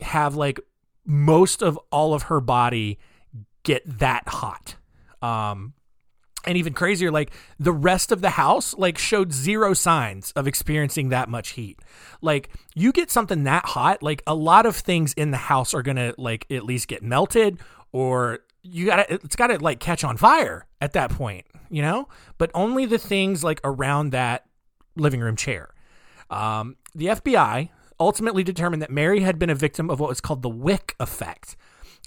have 0.00 0.34
like 0.34 0.60
most 1.04 1.62
of 1.62 1.78
all 1.90 2.14
of 2.14 2.24
her 2.24 2.40
body 2.40 2.98
get 3.66 3.98
that 3.98 4.26
hot? 4.28 4.76
Um, 5.20 5.74
and 6.46 6.56
even 6.56 6.72
crazier 6.72 7.10
like 7.10 7.32
the 7.58 7.72
rest 7.72 8.12
of 8.12 8.20
the 8.20 8.30
house 8.30 8.72
like 8.78 8.96
showed 8.96 9.32
zero 9.32 9.74
signs 9.74 10.30
of 10.32 10.46
experiencing 10.46 11.08
that 11.08 11.28
much 11.28 11.50
heat. 11.50 11.80
Like 12.22 12.48
you 12.74 12.92
get 12.92 13.10
something 13.10 13.44
that 13.44 13.66
hot 13.66 14.02
like 14.02 14.22
a 14.26 14.34
lot 14.34 14.64
of 14.64 14.76
things 14.76 15.12
in 15.14 15.32
the 15.32 15.36
house 15.36 15.74
are 15.74 15.82
gonna 15.82 16.14
like 16.16 16.46
at 16.50 16.64
least 16.64 16.86
get 16.86 17.02
melted 17.02 17.58
or 17.90 18.38
you 18.62 18.86
gotta 18.86 19.12
it's 19.12 19.34
gotta 19.34 19.58
like 19.58 19.80
catch 19.80 20.04
on 20.04 20.16
fire 20.16 20.66
at 20.80 20.92
that 20.92 21.10
point 21.10 21.46
you 21.70 21.82
know? 21.82 22.08
But 22.38 22.50
only 22.54 22.86
the 22.86 22.98
things 22.98 23.42
like 23.42 23.60
around 23.64 24.10
that 24.10 24.46
living 24.96 25.20
room 25.20 25.36
chair. 25.36 25.70
Um, 26.30 26.76
the 26.94 27.06
fbi 27.06 27.68
ultimately 28.00 28.42
determined 28.42 28.82
that 28.82 28.90
mary 28.90 29.20
had 29.20 29.38
been 29.38 29.48
a 29.48 29.54
victim 29.54 29.88
of 29.90 30.00
what 30.00 30.08
was 30.08 30.20
called 30.20 30.42
the 30.42 30.48
wick 30.48 30.96
effect 30.98 31.56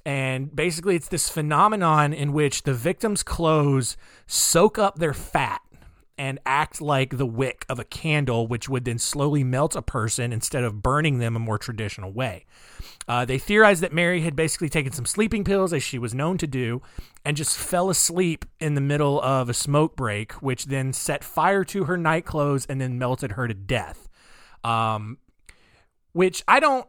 and 0.05 0.55
basically, 0.55 0.95
it's 0.95 1.07
this 1.07 1.29
phenomenon 1.29 2.13
in 2.13 2.33
which 2.33 2.63
the 2.63 2.73
victim's 2.73 3.23
clothes 3.23 3.97
soak 4.27 4.77
up 4.77 4.99
their 4.99 5.13
fat 5.13 5.61
and 6.17 6.37
act 6.45 6.81
like 6.81 7.17
the 7.17 7.25
wick 7.25 7.65
of 7.69 7.79
a 7.79 7.85
candle, 7.85 8.45
which 8.45 8.67
would 8.67 8.83
then 8.83 8.99
slowly 8.99 9.41
melt 9.41 9.73
a 9.75 9.81
person 9.81 10.33
instead 10.33 10.65
of 10.65 10.83
burning 10.83 11.19
them 11.19 11.35
a 11.35 11.39
more 11.39 11.57
traditional 11.57 12.11
way. 12.11 12.45
Uh, 13.07 13.23
they 13.23 13.37
theorized 13.37 13.81
that 13.81 13.93
Mary 13.93 14.21
had 14.21 14.35
basically 14.35 14.67
taken 14.67 14.91
some 14.91 15.05
sleeping 15.05 15.45
pills, 15.45 15.71
as 15.71 15.81
she 15.81 15.97
was 15.97 16.13
known 16.13 16.37
to 16.37 16.45
do, 16.45 16.81
and 17.23 17.37
just 17.37 17.57
fell 17.57 17.89
asleep 17.89 18.43
in 18.59 18.75
the 18.75 18.81
middle 18.81 19.21
of 19.21 19.47
a 19.47 19.53
smoke 19.53 19.95
break, 19.95 20.33
which 20.33 20.65
then 20.65 20.91
set 20.91 21.23
fire 21.23 21.63
to 21.63 21.85
her 21.85 21.97
night 21.97 22.25
clothes 22.25 22.65
and 22.65 22.81
then 22.81 22.99
melted 22.99 23.31
her 23.31 23.47
to 23.47 23.53
death. 23.53 24.09
Um, 24.63 25.19
which 26.11 26.43
I 26.47 26.59
don't. 26.59 26.85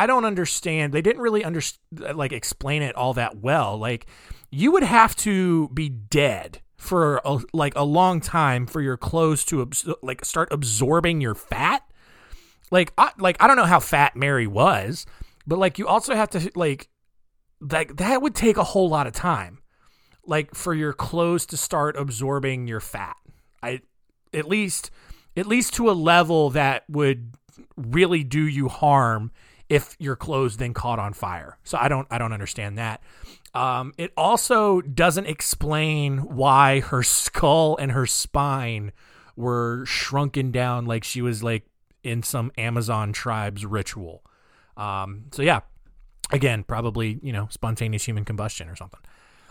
I 0.00 0.06
don't 0.06 0.24
understand. 0.24 0.94
They 0.94 1.02
didn't 1.02 1.20
really 1.20 1.44
under, 1.44 1.60
like 1.92 2.32
explain 2.32 2.80
it 2.80 2.96
all 2.96 3.12
that 3.12 3.36
well. 3.36 3.76
Like 3.76 4.06
you 4.50 4.72
would 4.72 4.82
have 4.82 5.14
to 5.16 5.68
be 5.74 5.90
dead 5.90 6.62
for 6.78 7.20
a, 7.22 7.40
like 7.52 7.74
a 7.76 7.84
long 7.84 8.22
time 8.22 8.66
for 8.66 8.80
your 8.80 8.96
clothes 8.96 9.44
to 9.44 9.68
like 10.02 10.24
start 10.24 10.48
absorbing 10.52 11.20
your 11.20 11.34
fat. 11.34 11.82
Like 12.70 12.94
I 12.96 13.10
like 13.18 13.36
I 13.40 13.46
don't 13.46 13.58
know 13.58 13.66
how 13.66 13.78
fat 13.78 14.16
Mary 14.16 14.46
was, 14.46 15.04
but 15.46 15.58
like 15.58 15.78
you 15.78 15.86
also 15.86 16.14
have 16.14 16.30
to 16.30 16.50
like 16.54 16.88
like 17.60 17.98
that 17.98 18.22
would 18.22 18.34
take 18.34 18.56
a 18.56 18.64
whole 18.64 18.88
lot 18.88 19.06
of 19.06 19.12
time. 19.12 19.58
Like 20.24 20.54
for 20.54 20.72
your 20.72 20.94
clothes 20.94 21.44
to 21.46 21.58
start 21.58 21.98
absorbing 21.98 22.66
your 22.66 22.80
fat. 22.80 23.18
I 23.62 23.82
at 24.32 24.48
least 24.48 24.90
at 25.36 25.44
least 25.46 25.74
to 25.74 25.90
a 25.90 25.92
level 25.92 26.48
that 26.50 26.84
would 26.88 27.34
really 27.76 28.24
do 28.24 28.48
you 28.48 28.68
harm 28.68 29.30
if 29.70 29.96
your 29.98 30.16
clothes 30.16 30.58
then 30.58 30.74
caught 30.74 30.98
on 30.98 31.14
fire. 31.14 31.56
So 31.64 31.78
I 31.80 31.88
don't 31.88 32.06
I 32.10 32.18
don't 32.18 32.34
understand 32.34 32.76
that. 32.76 33.00
Um, 33.54 33.94
it 33.96 34.12
also 34.16 34.80
doesn't 34.80 35.26
explain 35.26 36.18
why 36.18 36.80
her 36.80 37.02
skull 37.02 37.76
and 37.78 37.92
her 37.92 38.06
spine 38.06 38.92
were 39.36 39.84
shrunken 39.86 40.50
down 40.50 40.84
like 40.84 41.04
she 41.04 41.22
was 41.22 41.42
like 41.42 41.64
in 42.02 42.22
some 42.22 42.52
Amazon 42.58 43.12
tribe's 43.12 43.64
ritual. 43.64 44.22
Um, 44.76 45.26
so 45.32 45.42
yeah, 45.42 45.60
again, 46.30 46.64
probably 46.64 47.18
you 47.22 47.32
know 47.32 47.48
spontaneous 47.50 48.04
human 48.04 48.24
combustion 48.24 48.68
or 48.68 48.76
something. 48.76 49.00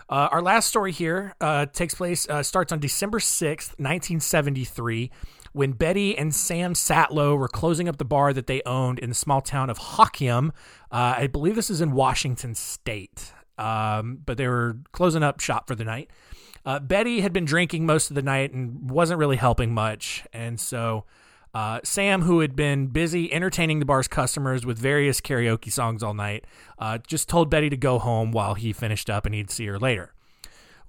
Uh, 0.08 0.28
our 0.32 0.42
last 0.42 0.68
story 0.68 0.92
here 0.92 1.34
uh, 1.40 1.66
takes 1.66 1.94
place 1.94 2.28
uh, 2.28 2.42
starts 2.42 2.72
on 2.72 2.78
December 2.78 3.20
sixth, 3.20 3.74
nineteen 3.78 4.20
seventy 4.20 4.64
three 4.64 5.10
when 5.52 5.72
Betty 5.72 6.16
and 6.16 6.34
Sam 6.34 6.74
Satlow 6.74 7.36
were 7.36 7.48
closing 7.48 7.88
up 7.88 7.98
the 7.98 8.04
bar 8.04 8.32
that 8.32 8.46
they 8.46 8.62
owned 8.64 8.98
in 8.98 9.08
the 9.08 9.14
small 9.14 9.40
town 9.40 9.70
of 9.70 9.78
Hoquiam. 9.78 10.50
Uh, 10.90 11.14
I 11.18 11.26
believe 11.26 11.56
this 11.56 11.70
is 11.70 11.80
in 11.80 11.92
Washington 11.92 12.54
State, 12.54 13.32
um, 13.58 14.20
but 14.24 14.36
they 14.36 14.46
were 14.46 14.78
closing 14.92 15.22
up 15.22 15.40
shop 15.40 15.66
for 15.66 15.74
the 15.74 15.84
night. 15.84 16.10
Uh, 16.64 16.78
Betty 16.78 17.20
had 17.20 17.32
been 17.32 17.44
drinking 17.44 17.86
most 17.86 18.10
of 18.10 18.14
the 18.14 18.22
night 18.22 18.52
and 18.52 18.90
wasn't 18.90 19.18
really 19.18 19.36
helping 19.36 19.72
much, 19.72 20.24
and 20.32 20.60
so 20.60 21.04
uh, 21.52 21.80
Sam, 21.82 22.22
who 22.22 22.40
had 22.40 22.54
been 22.54 22.88
busy 22.88 23.32
entertaining 23.32 23.80
the 23.80 23.84
bar's 23.84 24.08
customers 24.08 24.64
with 24.64 24.78
various 24.78 25.20
karaoke 25.20 25.72
songs 25.72 26.02
all 26.02 26.14
night, 26.14 26.44
uh, 26.78 26.98
just 26.98 27.28
told 27.28 27.50
Betty 27.50 27.70
to 27.70 27.76
go 27.76 27.98
home 27.98 28.30
while 28.30 28.54
he 28.54 28.72
finished 28.72 29.10
up 29.10 29.26
and 29.26 29.34
he'd 29.34 29.50
see 29.50 29.66
her 29.66 29.78
later. 29.78 30.12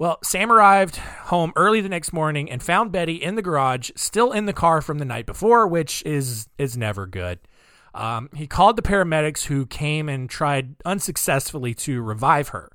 Well, 0.02 0.18
Sam 0.24 0.52
arrived 0.52 0.96
home 0.96 1.54
early 1.56 1.80
the 1.80 1.88
next 1.88 2.12
morning 2.12 2.50
and 2.50 2.64
found 2.64 2.92
Betty 2.92 3.18
in 3.18 3.36
the 3.36 3.44
garage, 3.44 3.92
still 3.96 4.32
in 4.32 4.48
the 4.48 4.52
car 4.52 4.82
from 4.82 4.98
the 4.98 5.06
night 5.06 5.28
before, 5.28 5.68
which 5.68 6.02
is 6.08 6.50
is 6.58 6.76
never 6.76 7.06
good. 7.06 7.38
Um, 7.94 8.28
he 8.36 8.48
called 8.48 8.78
the 8.78 8.82
paramedics 8.82 9.44
who 9.44 9.68
came 9.68 10.10
and 10.10 10.28
tried 10.28 10.74
unsuccessfully 10.86 11.76
to 11.76 12.02
revive 12.02 12.48
her. 12.48 12.72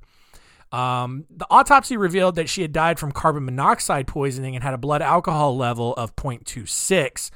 Um, 0.71 1.25
the 1.29 1.45
autopsy 1.49 1.97
revealed 1.97 2.35
that 2.35 2.47
she 2.47 2.61
had 2.61 2.71
died 2.71 2.97
from 2.97 3.11
carbon 3.11 3.43
monoxide 3.43 4.07
poisoning 4.07 4.55
and 4.55 4.63
had 4.63 4.73
a 4.73 4.77
blood 4.77 5.01
alcohol 5.01 5.57
level 5.57 5.95
of 5.95 6.15
0.26. 6.15 7.29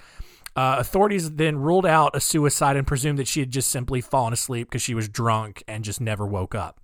Uh, 0.55 0.77
authorities 0.79 1.31
then 1.33 1.57
ruled 1.57 1.85
out 1.85 2.15
a 2.15 2.21
suicide 2.21 2.77
and 2.77 2.87
presumed 2.87 3.19
that 3.19 3.27
she 3.27 3.41
had 3.41 3.51
just 3.51 3.69
simply 3.69 3.99
fallen 3.99 4.31
asleep 4.31 4.69
because 4.69 4.81
she 4.81 4.95
was 4.95 5.09
drunk 5.09 5.65
and 5.67 5.83
just 5.83 5.99
never 5.99 6.25
woke 6.25 6.55
up. 6.55 6.80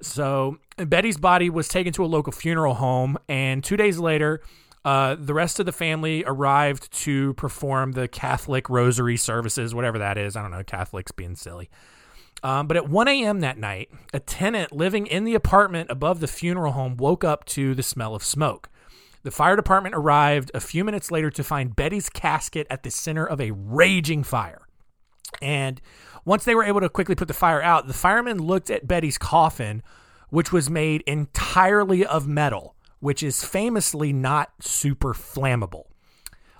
So 0.00 0.58
Betty's 0.76 1.16
body 1.16 1.50
was 1.50 1.68
taken 1.68 1.92
to 1.94 2.04
a 2.04 2.06
local 2.06 2.32
funeral 2.32 2.74
home, 2.74 3.18
and 3.28 3.64
two 3.64 3.76
days 3.76 3.98
later, 3.98 4.40
uh, 4.84 5.16
the 5.18 5.34
rest 5.34 5.58
of 5.58 5.66
the 5.66 5.72
family 5.72 6.24
arrived 6.26 6.92
to 6.92 7.34
perform 7.34 7.92
the 7.92 8.08
Catholic 8.08 8.70
rosary 8.70 9.16
services, 9.16 9.74
whatever 9.74 9.98
that 9.98 10.16
is. 10.16 10.36
I 10.36 10.42
don't 10.42 10.50
know, 10.50 10.62
Catholics 10.62 11.10
being 11.10 11.34
silly. 11.34 11.68
Um, 12.42 12.68
but 12.68 12.76
at 12.76 12.88
1 12.88 13.08
a.m. 13.08 13.40
that 13.40 13.58
night, 13.58 13.90
a 14.14 14.20
tenant 14.20 14.72
living 14.72 15.06
in 15.06 15.24
the 15.24 15.34
apartment 15.34 15.90
above 15.90 16.20
the 16.20 16.28
funeral 16.28 16.72
home 16.72 16.96
woke 16.96 17.24
up 17.24 17.44
to 17.46 17.74
the 17.74 17.82
smell 17.82 18.14
of 18.14 18.22
smoke. 18.22 18.68
The 19.24 19.32
fire 19.32 19.56
department 19.56 19.96
arrived 19.96 20.52
a 20.54 20.60
few 20.60 20.84
minutes 20.84 21.10
later 21.10 21.30
to 21.32 21.42
find 21.42 21.74
Betty's 21.74 22.08
casket 22.08 22.68
at 22.70 22.84
the 22.84 22.90
center 22.90 23.26
of 23.26 23.40
a 23.40 23.50
raging 23.50 24.22
fire. 24.22 24.67
And 25.40 25.80
once 26.24 26.44
they 26.44 26.54
were 26.54 26.64
able 26.64 26.80
to 26.80 26.88
quickly 26.88 27.14
put 27.14 27.28
the 27.28 27.34
fire 27.34 27.62
out, 27.62 27.86
the 27.86 27.94
firemen 27.94 28.38
looked 28.38 28.70
at 28.70 28.86
Betty's 28.86 29.18
coffin, 29.18 29.82
which 30.30 30.52
was 30.52 30.68
made 30.68 31.02
entirely 31.02 32.04
of 32.04 32.26
metal, 32.26 32.74
which 33.00 33.22
is 33.22 33.44
famously 33.44 34.12
not 34.12 34.50
super 34.60 35.14
flammable. 35.14 35.84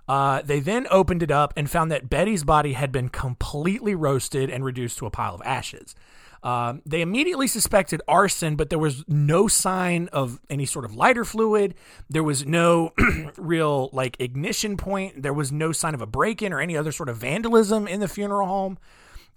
Uh, 0.09 0.41
they 0.43 0.59
then 0.59 0.87
opened 0.91 1.23
it 1.23 1.31
up 1.31 1.53
and 1.55 1.71
found 1.71 1.91
that 1.91 2.09
Betty's 2.09 2.43
body 2.43 2.73
had 2.73 2.91
been 2.91 3.11
completely 3.11 3.95
roasted 3.95 4.49
and 4.49 4.65
reduced 4.65 4.97
to 4.99 5.07
a 5.07 5.11
pile 5.11 5.35
of 5.35 5.43
ashes. 5.45 5.95
Um, 6.43 6.83
they 6.87 7.01
immediately 7.01 7.47
suspected 7.47 8.01
arson, 8.07 8.57
but 8.57 8.71
there 8.71 8.79
was 8.79 9.05
no 9.09 9.49
sign 9.49 10.09
of 10.13 10.41
any 10.49 10.67
sort 10.67 10.85
of 10.85 10.95
lighter 10.95 11.25
fluid. 11.25 11.75
There 12.09 12.23
was 12.23 12.47
no 12.47 12.93
real 13.37 13.91
like 13.93 14.17
ignition 14.21 14.77
point. 14.77 15.23
There 15.23 15.33
was 15.33 15.51
no 15.51 15.73
sign 15.73 15.95
of 15.95 16.03
a 16.03 16.07
break 16.07 16.43
in 16.43 16.53
or 16.53 16.61
any 16.61 16.77
other 16.77 16.93
sort 16.93 17.09
of 17.09 17.17
vandalism 17.17 17.89
in 17.89 18.01
the 18.01 18.09
funeral 18.09 18.47
home. 18.47 18.79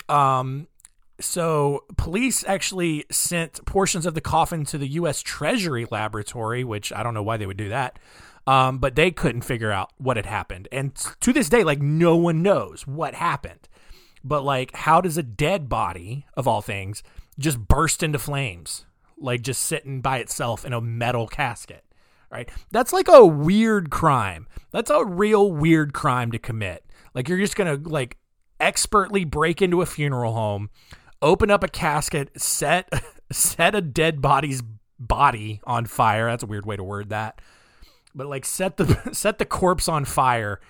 Um, 0.09 0.67
so 1.19 1.85
police 1.97 2.43
actually 2.47 3.05
sent 3.11 3.63
portions 3.65 4.05
of 4.05 4.13
the 4.13 4.21
coffin 4.21 4.65
to 4.65 4.77
the 4.77 4.87
U.S. 4.87 5.21
Treasury 5.21 5.87
Laboratory, 5.89 6.63
which 6.63 6.91
I 6.91 7.03
don't 7.03 7.13
know 7.13 7.23
why 7.23 7.37
they 7.37 7.45
would 7.45 7.57
do 7.57 7.69
that. 7.69 7.99
Um, 8.47 8.79
but 8.79 8.95
they 8.95 9.11
couldn't 9.11 9.41
figure 9.41 9.71
out 9.71 9.91
what 9.97 10.17
had 10.17 10.25
happened, 10.25 10.67
and 10.71 10.95
to 10.95 11.31
this 11.31 11.47
day, 11.47 11.63
like 11.63 11.79
no 11.79 12.15
one 12.15 12.41
knows 12.41 12.87
what 12.87 13.13
happened. 13.13 13.69
But 14.23 14.43
like, 14.43 14.75
how 14.75 15.01
does 15.01 15.17
a 15.17 15.23
dead 15.23 15.69
body, 15.69 16.25
of 16.35 16.47
all 16.47 16.61
things, 16.61 17.03
just 17.39 17.59
burst 17.59 18.03
into 18.03 18.19
flames, 18.19 18.85
like 19.17 19.41
just 19.41 19.63
sitting 19.63 20.01
by 20.01 20.19
itself 20.19 20.65
in 20.65 20.73
a 20.73 20.81
metal 20.81 21.27
casket? 21.27 21.83
Right? 22.31 22.49
That's 22.71 22.93
like 22.93 23.07
a 23.09 23.25
weird 23.25 23.89
crime. 23.89 24.47
That's 24.71 24.89
a 24.89 25.03
real 25.03 25.51
weird 25.51 25.93
crime 25.93 26.31
to 26.31 26.39
commit. 26.39 26.85
Like 27.13 27.27
you're 27.27 27.39
just 27.39 27.55
gonna 27.55 27.75
like 27.75 28.17
expertly 28.59 29.25
break 29.25 29.61
into 29.61 29.81
a 29.81 29.85
funeral 29.85 30.33
home, 30.33 30.69
open 31.21 31.51
up 31.51 31.63
a 31.63 31.67
casket, 31.67 32.29
set 32.39 32.89
set 33.31 33.75
a 33.75 33.81
dead 33.81 34.21
body's 34.21 34.63
body 34.97 35.59
on 35.65 35.85
fire. 35.85 36.27
That's 36.27 36.43
a 36.43 36.47
weird 36.47 36.65
way 36.65 36.77
to 36.77 36.83
word 36.83 37.09
that. 37.09 37.41
But 38.15 38.27
like 38.27 38.45
set 38.45 38.77
the 38.77 39.09
set 39.13 39.37
the 39.37 39.45
corpse 39.45 39.89
on 39.89 40.05
fire 40.05 40.61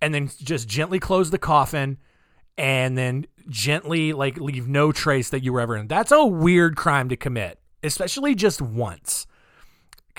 and 0.00 0.14
then 0.14 0.30
just 0.42 0.68
gently 0.68 0.98
close 0.98 1.30
the 1.30 1.38
coffin 1.38 1.98
and 2.60 2.98
then 2.98 3.26
gently 3.48 4.12
like 4.12 4.36
leave 4.36 4.68
no 4.68 4.92
trace 4.92 5.30
that 5.30 5.42
you 5.42 5.50
were 5.50 5.62
ever 5.62 5.76
in. 5.78 5.88
That's 5.88 6.12
a 6.12 6.26
weird 6.26 6.76
crime 6.76 7.08
to 7.08 7.16
commit, 7.16 7.58
especially 7.82 8.34
just 8.34 8.60
once. 8.60 9.26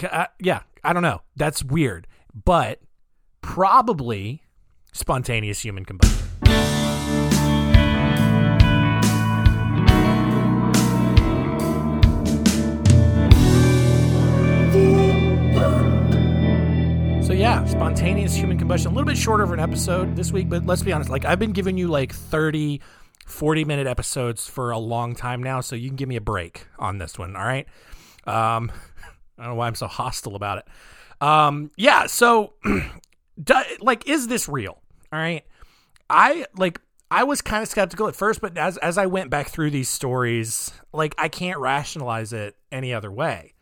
Uh, 0.01 0.25
yeah, 0.39 0.62
I 0.83 0.91
don't 0.91 1.03
know. 1.03 1.21
That's 1.36 1.63
weird, 1.63 2.07
but 2.33 2.79
probably 3.41 4.41
spontaneous 4.91 5.63
human 5.63 5.86
combustion. 5.86 6.30
Yeah, 17.41 17.65
spontaneous 17.65 18.36
human 18.36 18.55
combustion. 18.55 18.91
A 18.91 18.93
little 18.93 19.07
bit 19.07 19.17
shorter 19.17 19.41
of 19.41 19.51
an 19.51 19.60
episode 19.60 20.15
this 20.15 20.31
week, 20.31 20.48
but 20.48 20.63
let's 20.67 20.83
be 20.83 20.93
honest. 20.93 21.10
Like 21.10 21.25
I've 21.25 21.39
been 21.39 21.53
giving 21.53 21.75
you 21.75 21.88
like 21.88 22.13
30, 22.13 22.79
40 23.25 23.65
minute 23.65 23.88
episodes 23.88 24.48
for 24.48 24.69
a 24.69 24.77
long 24.77 25.15
time 25.15 25.41
now, 25.41 25.60
so 25.60 25.75
you 25.75 25.89
can 25.89 25.95
give 25.95 26.07
me 26.07 26.17
a 26.17 26.21
break 26.21 26.67
on 26.77 27.00
this 27.00 27.17
one. 27.17 27.36
All 27.36 27.43
right. 27.43 27.65
Um, 28.27 28.71
I 29.39 29.43
don't 29.43 29.53
know 29.53 29.55
why 29.55 29.65
I'm 29.65 29.74
so 29.74 29.88
hostile 29.88 30.36
about 30.36 30.60
it. 30.60 30.67
Um, 31.19 31.71
yeah. 31.77 32.05
So, 32.05 32.53
like, 33.79 34.07
is 34.07 34.27
this 34.27 34.48
real? 34.48 34.79
All 35.12 35.19
right. 35.19 35.43
I 36.12 36.45
like. 36.55 36.79
I 37.10 37.24
was 37.24 37.41
kind 37.41 37.63
of 37.63 37.69
skeptical 37.69 38.07
at 38.07 38.15
first, 38.15 38.39
but 38.39 38.55
as 38.55 38.77
as 38.77 39.00
I 39.00 39.07
went 39.07 39.31
back 39.31 39.50
through 39.50 39.71
these 39.71 39.89
stories, 39.89 40.71
like 40.93 41.15
I 41.17 41.27
can't 41.27 41.57
rationalize 41.57 42.33
it 42.33 42.55
any 42.71 42.93
other 42.93 43.12
way. 43.12 43.55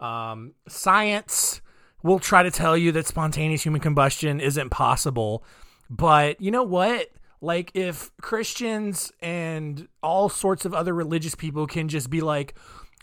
Um, 0.00 0.54
science 0.68 1.60
will 2.06 2.18
try 2.18 2.42
to 2.42 2.50
tell 2.50 2.76
you 2.76 2.92
that 2.92 3.06
spontaneous 3.06 3.64
human 3.64 3.80
combustion 3.80 4.40
isn't 4.40 4.70
possible. 4.70 5.44
But 5.90 6.40
you 6.40 6.50
know 6.50 6.62
what? 6.62 7.08
Like, 7.40 7.70
if 7.74 8.10
Christians 8.22 9.12
and 9.20 9.88
all 10.02 10.28
sorts 10.28 10.64
of 10.64 10.72
other 10.72 10.94
religious 10.94 11.34
people 11.34 11.66
can 11.66 11.88
just 11.88 12.08
be 12.08 12.22
like, 12.22 12.54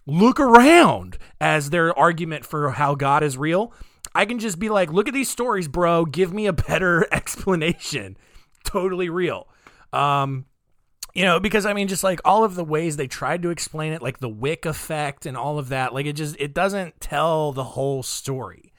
look 0.07 0.39
around 0.39 1.17
as 1.39 1.69
their 1.69 1.97
argument 1.97 2.45
for 2.45 2.71
how 2.71 2.95
God 2.95 3.23
is 3.23 3.37
real, 3.37 3.73
I 4.15 4.25
can 4.25 4.39
just 4.39 4.59
be 4.59 4.69
like, 4.69 4.91
look 4.91 5.07
at 5.07 5.13
these 5.13 5.29
stories, 5.29 5.67
bro. 5.67 6.05
Give 6.05 6.33
me 6.33 6.45
a 6.45 6.53
better 6.53 7.07
explanation. 7.11 8.17
Totally 8.63 9.09
real. 9.09 9.47
Um, 9.91 10.45
you 11.13 11.23
know, 11.23 11.39
because 11.39 11.65
I 11.65 11.73
mean, 11.73 11.87
just 11.87 12.03
like 12.03 12.19
all 12.25 12.43
of 12.43 12.55
the 12.55 12.63
ways 12.63 12.97
they 12.97 13.07
tried 13.07 13.43
to 13.43 13.49
explain 13.49 13.93
it, 13.93 14.01
like 14.01 14.19
the 14.19 14.29
wick 14.29 14.65
effect 14.65 15.25
and 15.25 15.37
all 15.37 15.59
of 15.59 15.69
that, 15.69 15.93
like 15.93 16.07
it 16.07 16.13
just 16.13 16.35
it 16.39 16.53
doesn't 16.53 16.99
tell 16.99 17.51
the 17.51 17.63
whole 17.63 18.01
story. 18.01 18.72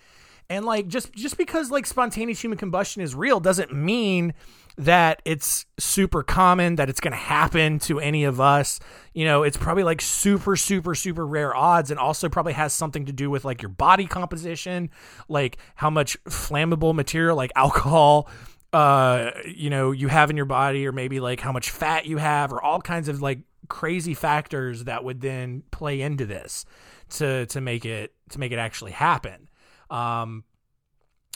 And 0.51 0.65
like 0.65 0.89
just 0.89 1.13
just 1.13 1.37
because 1.39 1.71
like 1.71 1.87
spontaneous 1.87 2.43
human 2.43 2.59
combustion 2.59 3.03
is 3.03 3.15
real 3.15 3.41
doesn't 3.41 3.73
mean 3.73 4.35
that 4.77 5.23
it's 5.25 5.67
super 5.79 6.23
common 6.23 6.77
that 6.77 6.89
it's 6.89 7.01
going 7.01 7.13
to 7.13 7.17
happen 7.17 7.79
to 7.79 8.01
any 8.01 8.25
of 8.25 8.41
us. 8.41 8.81
You 9.13 9.25
know, 9.25 9.43
it's 9.43 9.57
probably 9.57 9.85
like 9.85 10.01
super 10.01 10.57
super 10.57 10.95
super 10.95 11.27
rare 11.27 11.57
odds 11.57 11.91
and 11.91 11.99
also 11.99 12.29
probably 12.29 12.53
has 12.55 12.73
something 12.73 13.07
to 13.07 13.13
do 13.13 13.31
with 13.31 13.45
like 13.45 13.63
your 13.63 13.71
body 13.71 14.07
composition, 14.07 14.91
like 15.29 15.59
how 15.77 15.91
much 15.91 16.23
flammable 16.25 16.95
material 16.95 17.37
like 17.37 17.53
alcohol 17.57 18.29
uh 18.73 19.31
you 19.47 19.71
know 19.71 19.93
you 19.93 20.09
have 20.09 20.31
in 20.31 20.37
your 20.37 20.47
body 20.47 20.85
or 20.85 20.91
maybe 20.91 21.21
like 21.21 21.39
how 21.39 21.53
much 21.53 21.71
fat 21.71 22.07
you 22.07 22.17
have 22.17 22.53
or 22.53 22.61
all 22.61 22.81
kinds 22.81 23.07
of 23.07 23.23
like 23.23 23.39
crazy 23.69 24.15
factors 24.15 24.85
that 24.85 25.05
would 25.05 25.21
then 25.21 25.63
play 25.71 26.01
into 26.01 26.27
this 26.27 26.65
to 27.09 27.47
to 27.47 27.61
make 27.61 27.85
it 27.85 28.13
to 28.31 28.39
make 28.39 28.53
it 28.53 28.59
actually 28.59 28.93
happen. 28.93 29.49
Um, 29.91 30.45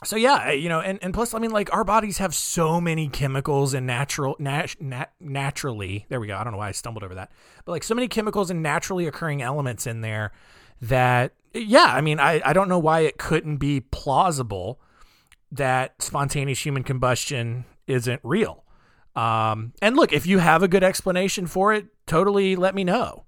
so 0.04 0.14
yeah, 0.14 0.52
you 0.52 0.68
know, 0.68 0.80
and, 0.80 0.98
and 1.02 1.12
plus, 1.12 1.34
I 1.34 1.38
mean, 1.38 1.50
like 1.50 1.72
our 1.74 1.82
bodies 1.82 2.18
have 2.18 2.34
so 2.34 2.80
many 2.80 3.08
chemicals 3.08 3.74
and 3.74 3.86
natural, 3.86 4.36
nat, 4.38 4.76
nat, 4.80 5.12
naturally, 5.18 6.06
there 6.08 6.20
we 6.20 6.28
go. 6.28 6.36
I 6.36 6.44
don't 6.44 6.52
know 6.52 6.58
why 6.58 6.68
I 6.68 6.72
stumbled 6.72 7.02
over 7.02 7.16
that, 7.16 7.32
but 7.64 7.72
like 7.72 7.82
so 7.82 7.94
many 7.94 8.06
chemicals 8.06 8.50
and 8.50 8.62
naturally 8.62 9.06
occurring 9.06 9.42
elements 9.42 9.86
in 9.86 10.02
there 10.02 10.30
that, 10.80 11.32
yeah, 11.52 11.86
I 11.86 12.00
mean, 12.00 12.20
I, 12.20 12.40
I 12.44 12.52
don't 12.52 12.68
know 12.68 12.78
why 12.78 13.00
it 13.00 13.18
couldn't 13.18 13.56
be 13.56 13.80
plausible 13.80 14.80
that 15.50 16.00
spontaneous 16.00 16.64
human 16.64 16.84
combustion 16.84 17.64
isn't 17.88 18.20
real. 18.22 18.64
Um, 19.16 19.72
and 19.82 19.96
look, 19.96 20.12
if 20.12 20.26
you 20.26 20.38
have 20.38 20.62
a 20.62 20.68
good 20.68 20.84
explanation 20.84 21.48
for 21.48 21.72
it, 21.72 21.86
totally 22.06 22.54
let 22.54 22.74
me 22.74 22.84
know. 22.84 23.24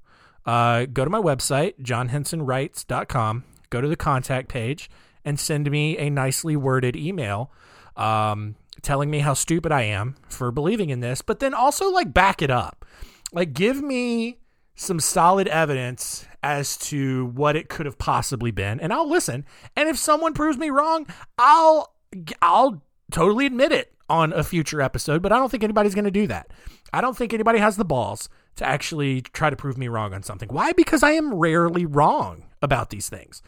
Uh, 0.46 0.86
go 0.86 1.04
to 1.04 1.10
my 1.10 1.18
website, 1.18 1.80
johnhensonwrites.com, 1.82 3.44
go 3.70 3.80
to 3.80 3.88
the 3.88 3.96
contact 3.96 4.48
page 4.48 4.88
and 5.24 5.38
send 5.38 5.70
me 5.70 5.96
a 5.98 6.10
nicely 6.10 6.56
worded 6.56 6.96
email 6.96 7.50
um, 7.96 8.56
telling 8.82 9.10
me 9.10 9.20
how 9.20 9.34
stupid 9.34 9.72
I 9.72 9.82
am 9.82 10.16
for 10.28 10.50
believing 10.50 10.90
in 10.90 11.00
this, 11.00 11.22
but 11.22 11.40
then 11.40 11.54
also 11.54 11.90
like 11.90 12.12
back 12.12 12.42
it 12.42 12.50
up. 12.50 12.84
Like 13.32 13.52
give 13.52 13.82
me 13.82 14.38
some 14.74 14.98
solid 14.98 15.46
evidence 15.48 16.26
as 16.42 16.76
to 16.78 17.26
what 17.26 17.54
it 17.54 17.68
could 17.68 17.84
have 17.84 17.98
possibly 17.98 18.50
been 18.50 18.80
and 18.80 18.92
I'll 18.92 19.08
listen. 19.08 19.44
And 19.76 19.88
if 19.88 19.98
someone 19.98 20.32
proves 20.32 20.56
me 20.56 20.70
wrong, 20.70 21.06
I'll 21.38 21.94
I'll 22.40 22.82
totally 23.10 23.46
admit 23.46 23.72
it 23.72 23.92
on 24.08 24.32
a 24.32 24.42
future 24.42 24.80
episode, 24.82 25.22
but 25.22 25.32
I 25.32 25.36
don't 25.36 25.50
think 25.50 25.62
anybody's 25.62 25.94
going 25.94 26.04
to 26.04 26.10
do 26.10 26.26
that. 26.26 26.50
I 26.92 27.00
don't 27.00 27.16
think 27.16 27.32
anybody 27.32 27.60
has 27.60 27.76
the 27.76 27.84
balls 27.84 28.28
to 28.56 28.66
actually 28.66 29.20
try 29.20 29.48
to 29.48 29.56
prove 29.56 29.78
me 29.78 29.88
wrong 29.88 30.12
on 30.12 30.22
something. 30.22 30.48
Why? 30.48 30.72
Because 30.72 31.02
I 31.02 31.12
am 31.12 31.32
rarely 31.34 31.86
wrong 31.86 32.44
about 32.60 32.90
these 32.90 33.08
things. 33.08 33.42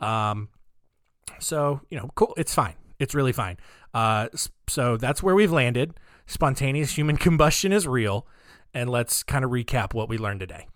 Um, 0.00 0.48
so, 1.38 1.80
you 1.90 1.98
know, 1.98 2.10
cool. 2.14 2.34
It's 2.36 2.54
fine. 2.54 2.74
It's 2.98 3.14
really 3.14 3.32
fine. 3.32 3.56
Uh, 3.92 4.28
so 4.68 4.96
that's 4.96 5.22
where 5.22 5.34
we've 5.34 5.52
landed. 5.52 5.94
Spontaneous 6.26 6.96
human 6.96 7.16
combustion 7.26 7.72
is 7.72 7.86
real. 7.86 8.26
And 8.74 8.90
let's 8.90 9.22
kind 9.22 9.44
of 9.44 9.50
recap 9.50 9.94
what 9.94 10.08
we 10.08 10.18
learned 10.18 10.40
today. 10.40 10.66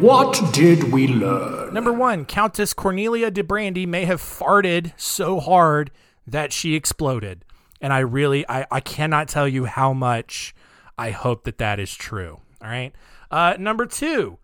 What 0.00 0.54
did 0.54 0.92
we 0.92 1.06
learn? 1.08 1.74
Number 1.74 1.92
one, 1.92 2.24
Countess 2.24 2.72
Cornelia 2.72 3.30
de 3.30 3.44
Brandy 3.44 3.84
may 3.84 4.04
have 4.06 4.20
farted 4.20 4.92
so 4.96 5.38
hard 5.38 5.90
that 6.26 6.52
she 6.52 6.74
exploded 6.74 7.44
and 7.80 7.92
I 7.92 8.00
really 8.00 8.48
I, 8.48 8.66
I 8.70 8.80
cannot 8.80 9.28
tell 9.28 9.48
you 9.48 9.66
how 9.66 9.92
much 9.92 10.54
I 10.96 11.10
hope 11.10 11.44
that 11.44 11.58
that 11.58 11.78
is 11.78 11.94
true. 11.94 12.40
All 12.62 12.68
right. 12.68 12.92
Uh, 13.30 13.54
number 13.58 13.86
two, 13.86 14.38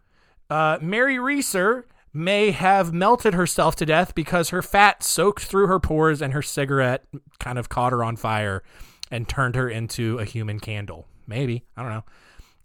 uh, 0.50 0.78
Mary 0.80 1.18
Reeser 1.18 1.86
may 2.12 2.52
have 2.52 2.92
melted 2.92 3.34
herself 3.34 3.74
to 3.76 3.86
death 3.86 4.14
because 4.14 4.50
her 4.50 4.62
fat 4.62 5.02
soaked 5.02 5.44
through 5.44 5.66
her 5.66 5.80
pores 5.80 6.22
and 6.22 6.32
her 6.32 6.42
cigarette 6.42 7.04
kind 7.40 7.58
of 7.58 7.68
caught 7.68 7.92
her 7.92 8.04
on 8.04 8.16
fire 8.16 8.62
and 9.10 9.28
turned 9.28 9.56
her 9.56 9.68
into 9.68 10.18
a 10.18 10.24
human 10.24 10.60
candle. 10.60 11.06
Maybe 11.26 11.64
I 11.76 11.82
don't 11.82 11.90
know. 11.90 12.04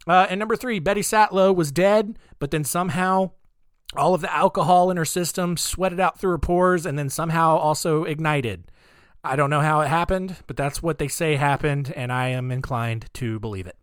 Uh, 0.06 0.26
and 0.30 0.38
number 0.38 0.56
three, 0.56 0.78
Betty 0.78 1.02
Satlow 1.02 1.54
was 1.54 1.72
dead, 1.72 2.18
but 2.38 2.50
then 2.50 2.64
somehow 2.64 3.32
all 3.96 4.14
of 4.14 4.20
the 4.20 4.34
alcohol 4.34 4.90
in 4.90 4.96
her 4.96 5.04
system 5.04 5.56
sweated 5.56 6.00
out 6.00 6.18
through 6.18 6.30
her 6.30 6.38
pores 6.38 6.86
and 6.86 6.98
then 6.98 7.10
somehow 7.10 7.56
also 7.56 8.04
ignited. 8.04 8.70
I 9.22 9.36
don't 9.36 9.50
know 9.50 9.60
how 9.60 9.82
it 9.82 9.88
happened, 9.88 10.36
but 10.46 10.56
that's 10.56 10.82
what 10.82 10.98
they 10.98 11.08
say 11.08 11.36
happened, 11.36 11.92
and 11.94 12.10
I 12.10 12.28
am 12.28 12.50
inclined 12.50 13.10
to 13.14 13.38
believe 13.38 13.66
it. 13.66 13.76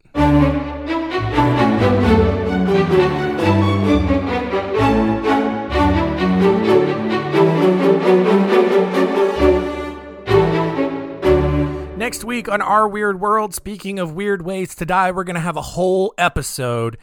Next 11.96 12.24
week 12.24 12.50
on 12.50 12.62
Our 12.64 12.88
Weird 12.88 13.20
World, 13.20 13.54
speaking 13.54 14.00
of 14.00 14.14
weird 14.14 14.42
ways 14.42 14.74
to 14.76 14.86
die, 14.86 15.12
we're 15.12 15.24
going 15.24 15.36
to 15.36 15.40
have 15.40 15.58
a 15.58 15.62
whole 15.62 16.16
episode 16.18 16.98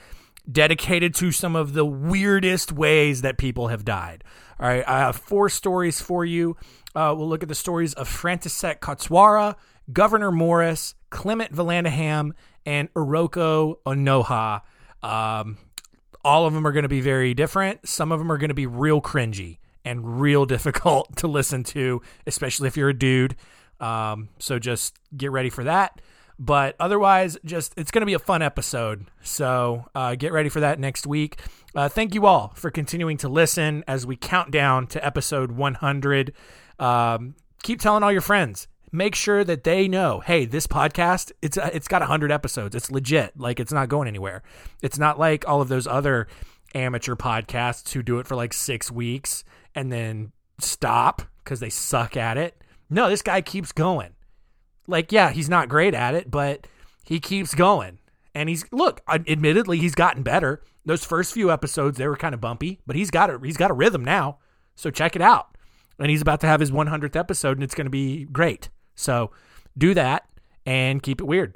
dedicated 0.50 1.14
to 1.14 1.30
some 1.30 1.54
of 1.54 1.72
the 1.72 1.84
weirdest 1.84 2.72
ways 2.72 3.22
that 3.22 3.38
people 3.38 3.68
have 3.68 3.84
died. 3.84 4.24
All 4.60 4.68
right, 4.68 4.84
I 4.86 5.00
have 5.00 5.16
four 5.16 5.48
stories 5.48 6.00
for 6.00 6.24
you. 6.24 6.56
Uh, 6.94 7.14
we'll 7.16 7.28
look 7.28 7.42
at 7.42 7.48
the 7.48 7.56
stories 7.56 7.92
of 7.94 8.08
František 8.08 8.78
Kotzwara, 8.78 9.56
Gouverneur 9.92 10.30
Morris, 10.30 10.94
Clement 11.10 11.52
Vallandigham, 11.52 12.32
and 12.64 12.92
Iroko 12.94 13.76
Onoha. 13.84 14.62
Um, 15.02 15.58
all 16.24 16.46
of 16.46 16.54
them 16.54 16.66
are 16.66 16.72
going 16.72 16.84
to 16.84 16.88
be 16.88 17.00
very 17.00 17.34
different. 17.34 17.88
Some 17.88 18.12
of 18.12 18.18
them 18.18 18.30
are 18.30 18.38
going 18.38 18.48
to 18.48 18.54
be 18.54 18.66
real 18.66 19.00
cringy 19.00 19.58
and 19.84 20.20
real 20.20 20.46
difficult 20.46 21.16
to 21.16 21.26
listen 21.26 21.64
to, 21.64 22.00
especially 22.26 22.68
if 22.68 22.76
you're 22.76 22.90
a 22.90 22.98
dude. 22.98 23.36
Um, 23.80 24.28
so 24.38 24.58
just 24.58 24.96
get 25.16 25.32
ready 25.32 25.50
for 25.50 25.64
that. 25.64 26.00
But 26.38 26.74
otherwise, 26.80 27.38
just 27.44 27.74
it's 27.76 27.90
going 27.90 28.02
to 28.02 28.06
be 28.06 28.14
a 28.14 28.18
fun 28.18 28.42
episode. 28.42 29.06
So 29.22 29.86
uh, 29.94 30.16
get 30.16 30.32
ready 30.32 30.48
for 30.48 30.60
that 30.60 30.80
next 30.80 31.06
week. 31.06 31.38
Uh, 31.74 31.88
thank 31.88 32.14
you 32.14 32.26
all 32.26 32.52
for 32.56 32.70
continuing 32.70 33.16
to 33.18 33.28
listen 33.28 33.84
as 33.86 34.06
we 34.06 34.16
count 34.16 34.50
down 34.50 34.86
to 34.88 35.04
episode 35.04 35.52
100. 35.52 36.32
Um, 36.78 37.36
keep 37.62 37.80
telling 37.80 38.02
all 38.02 38.12
your 38.12 38.20
friends. 38.20 38.66
Make 38.90 39.14
sure 39.16 39.42
that 39.42 39.64
they 39.64 39.88
know, 39.88 40.20
hey, 40.20 40.44
this 40.44 40.68
podcast, 40.68 41.32
it's 41.42 41.58
uh, 41.58 41.70
it's 41.72 41.88
got 41.88 42.00
100 42.00 42.30
episodes. 42.30 42.74
It's 42.76 42.90
legit. 42.90 43.38
Like 43.38 43.58
it's 43.58 43.72
not 43.72 43.88
going 43.88 44.06
anywhere. 44.08 44.42
It's 44.82 44.98
not 44.98 45.18
like 45.18 45.48
all 45.48 45.60
of 45.60 45.68
those 45.68 45.86
other 45.86 46.28
amateur 46.76 47.14
podcasts 47.14 47.92
who 47.92 48.02
do 48.02 48.18
it 48.18 48.26
for 48.26 48.34
like 48.34 48.52
6 48.52 48.90
weeks 48.90 49.44
and 49.76 49.92
then 49.92 50.32
stop 50.58 51.22
cuz 51.44 51.60
they 51.60 51.70
suck 51.70 52.16
at 52.16 52.36
it. 52.36 52.60
No, 52.90 53.08
this 53.08 53.22
guy 53.22 53.40
keeps 53.40 53.72
going. 53.72 54.13
Like 54.86 55.12
yeah, 55.12 55.30
he's 55.30 55.48
not 55.48 55.68
great 55.68 55.94
at 55.94 56.14
it, 56.14 56.30
but 56.30 56.66
he 57.04 57.20
keeps 57.20 57.54
going. 57.54 57.98
And 58.34 58.48
he's 58.48 58.64
look, 58.72 59.00
uh, 59.06 59.18
admittedly 59.28 59.78
he's 59.78 59.94
gotten 59.94 60.22
better. 60.22 60.62
Those 60.84 61.04
first 61.04 61.32
few 61.32 61.50
episodes 61.50 61.98
they 61.98 62.08
were 62.08 62.16
kind 62.16 62.34
of 62.34 62.40
bumpy, 62.40 62.80
but 62.86 62.96
he's 62.96 63.10
got 63.10 63.30
a 63.30 63.38
he's 63.42 63.56
got 63.56 63.70
a 63.70 63.74
rhythm 63.74 64.04
now. 64.04 64.38
So 64.74 64.90
check 64.90 65.16
it 65.16 65.22
out. 65.22 65.56
And 65.98 66.10
he's 66.10 66.22
about 66.22 66.40
to 66.40 66.48
have 66.48 66.58
his 66.58 66.72
100th 66.72 67.14
episode 67.14 67.56
and 67.56 67.62
it's 67.62 67.74
going 67.74 67.86
to 67.86 67.90
be 67.90 68.24
great. 68.24 68.68
So 68.96 69.30
do 69.78 69.94
that 69.94 70.26
and 70.66 71.02
keep 71.02 71.20
it 71.20 71.24
weird. 71.24 71.54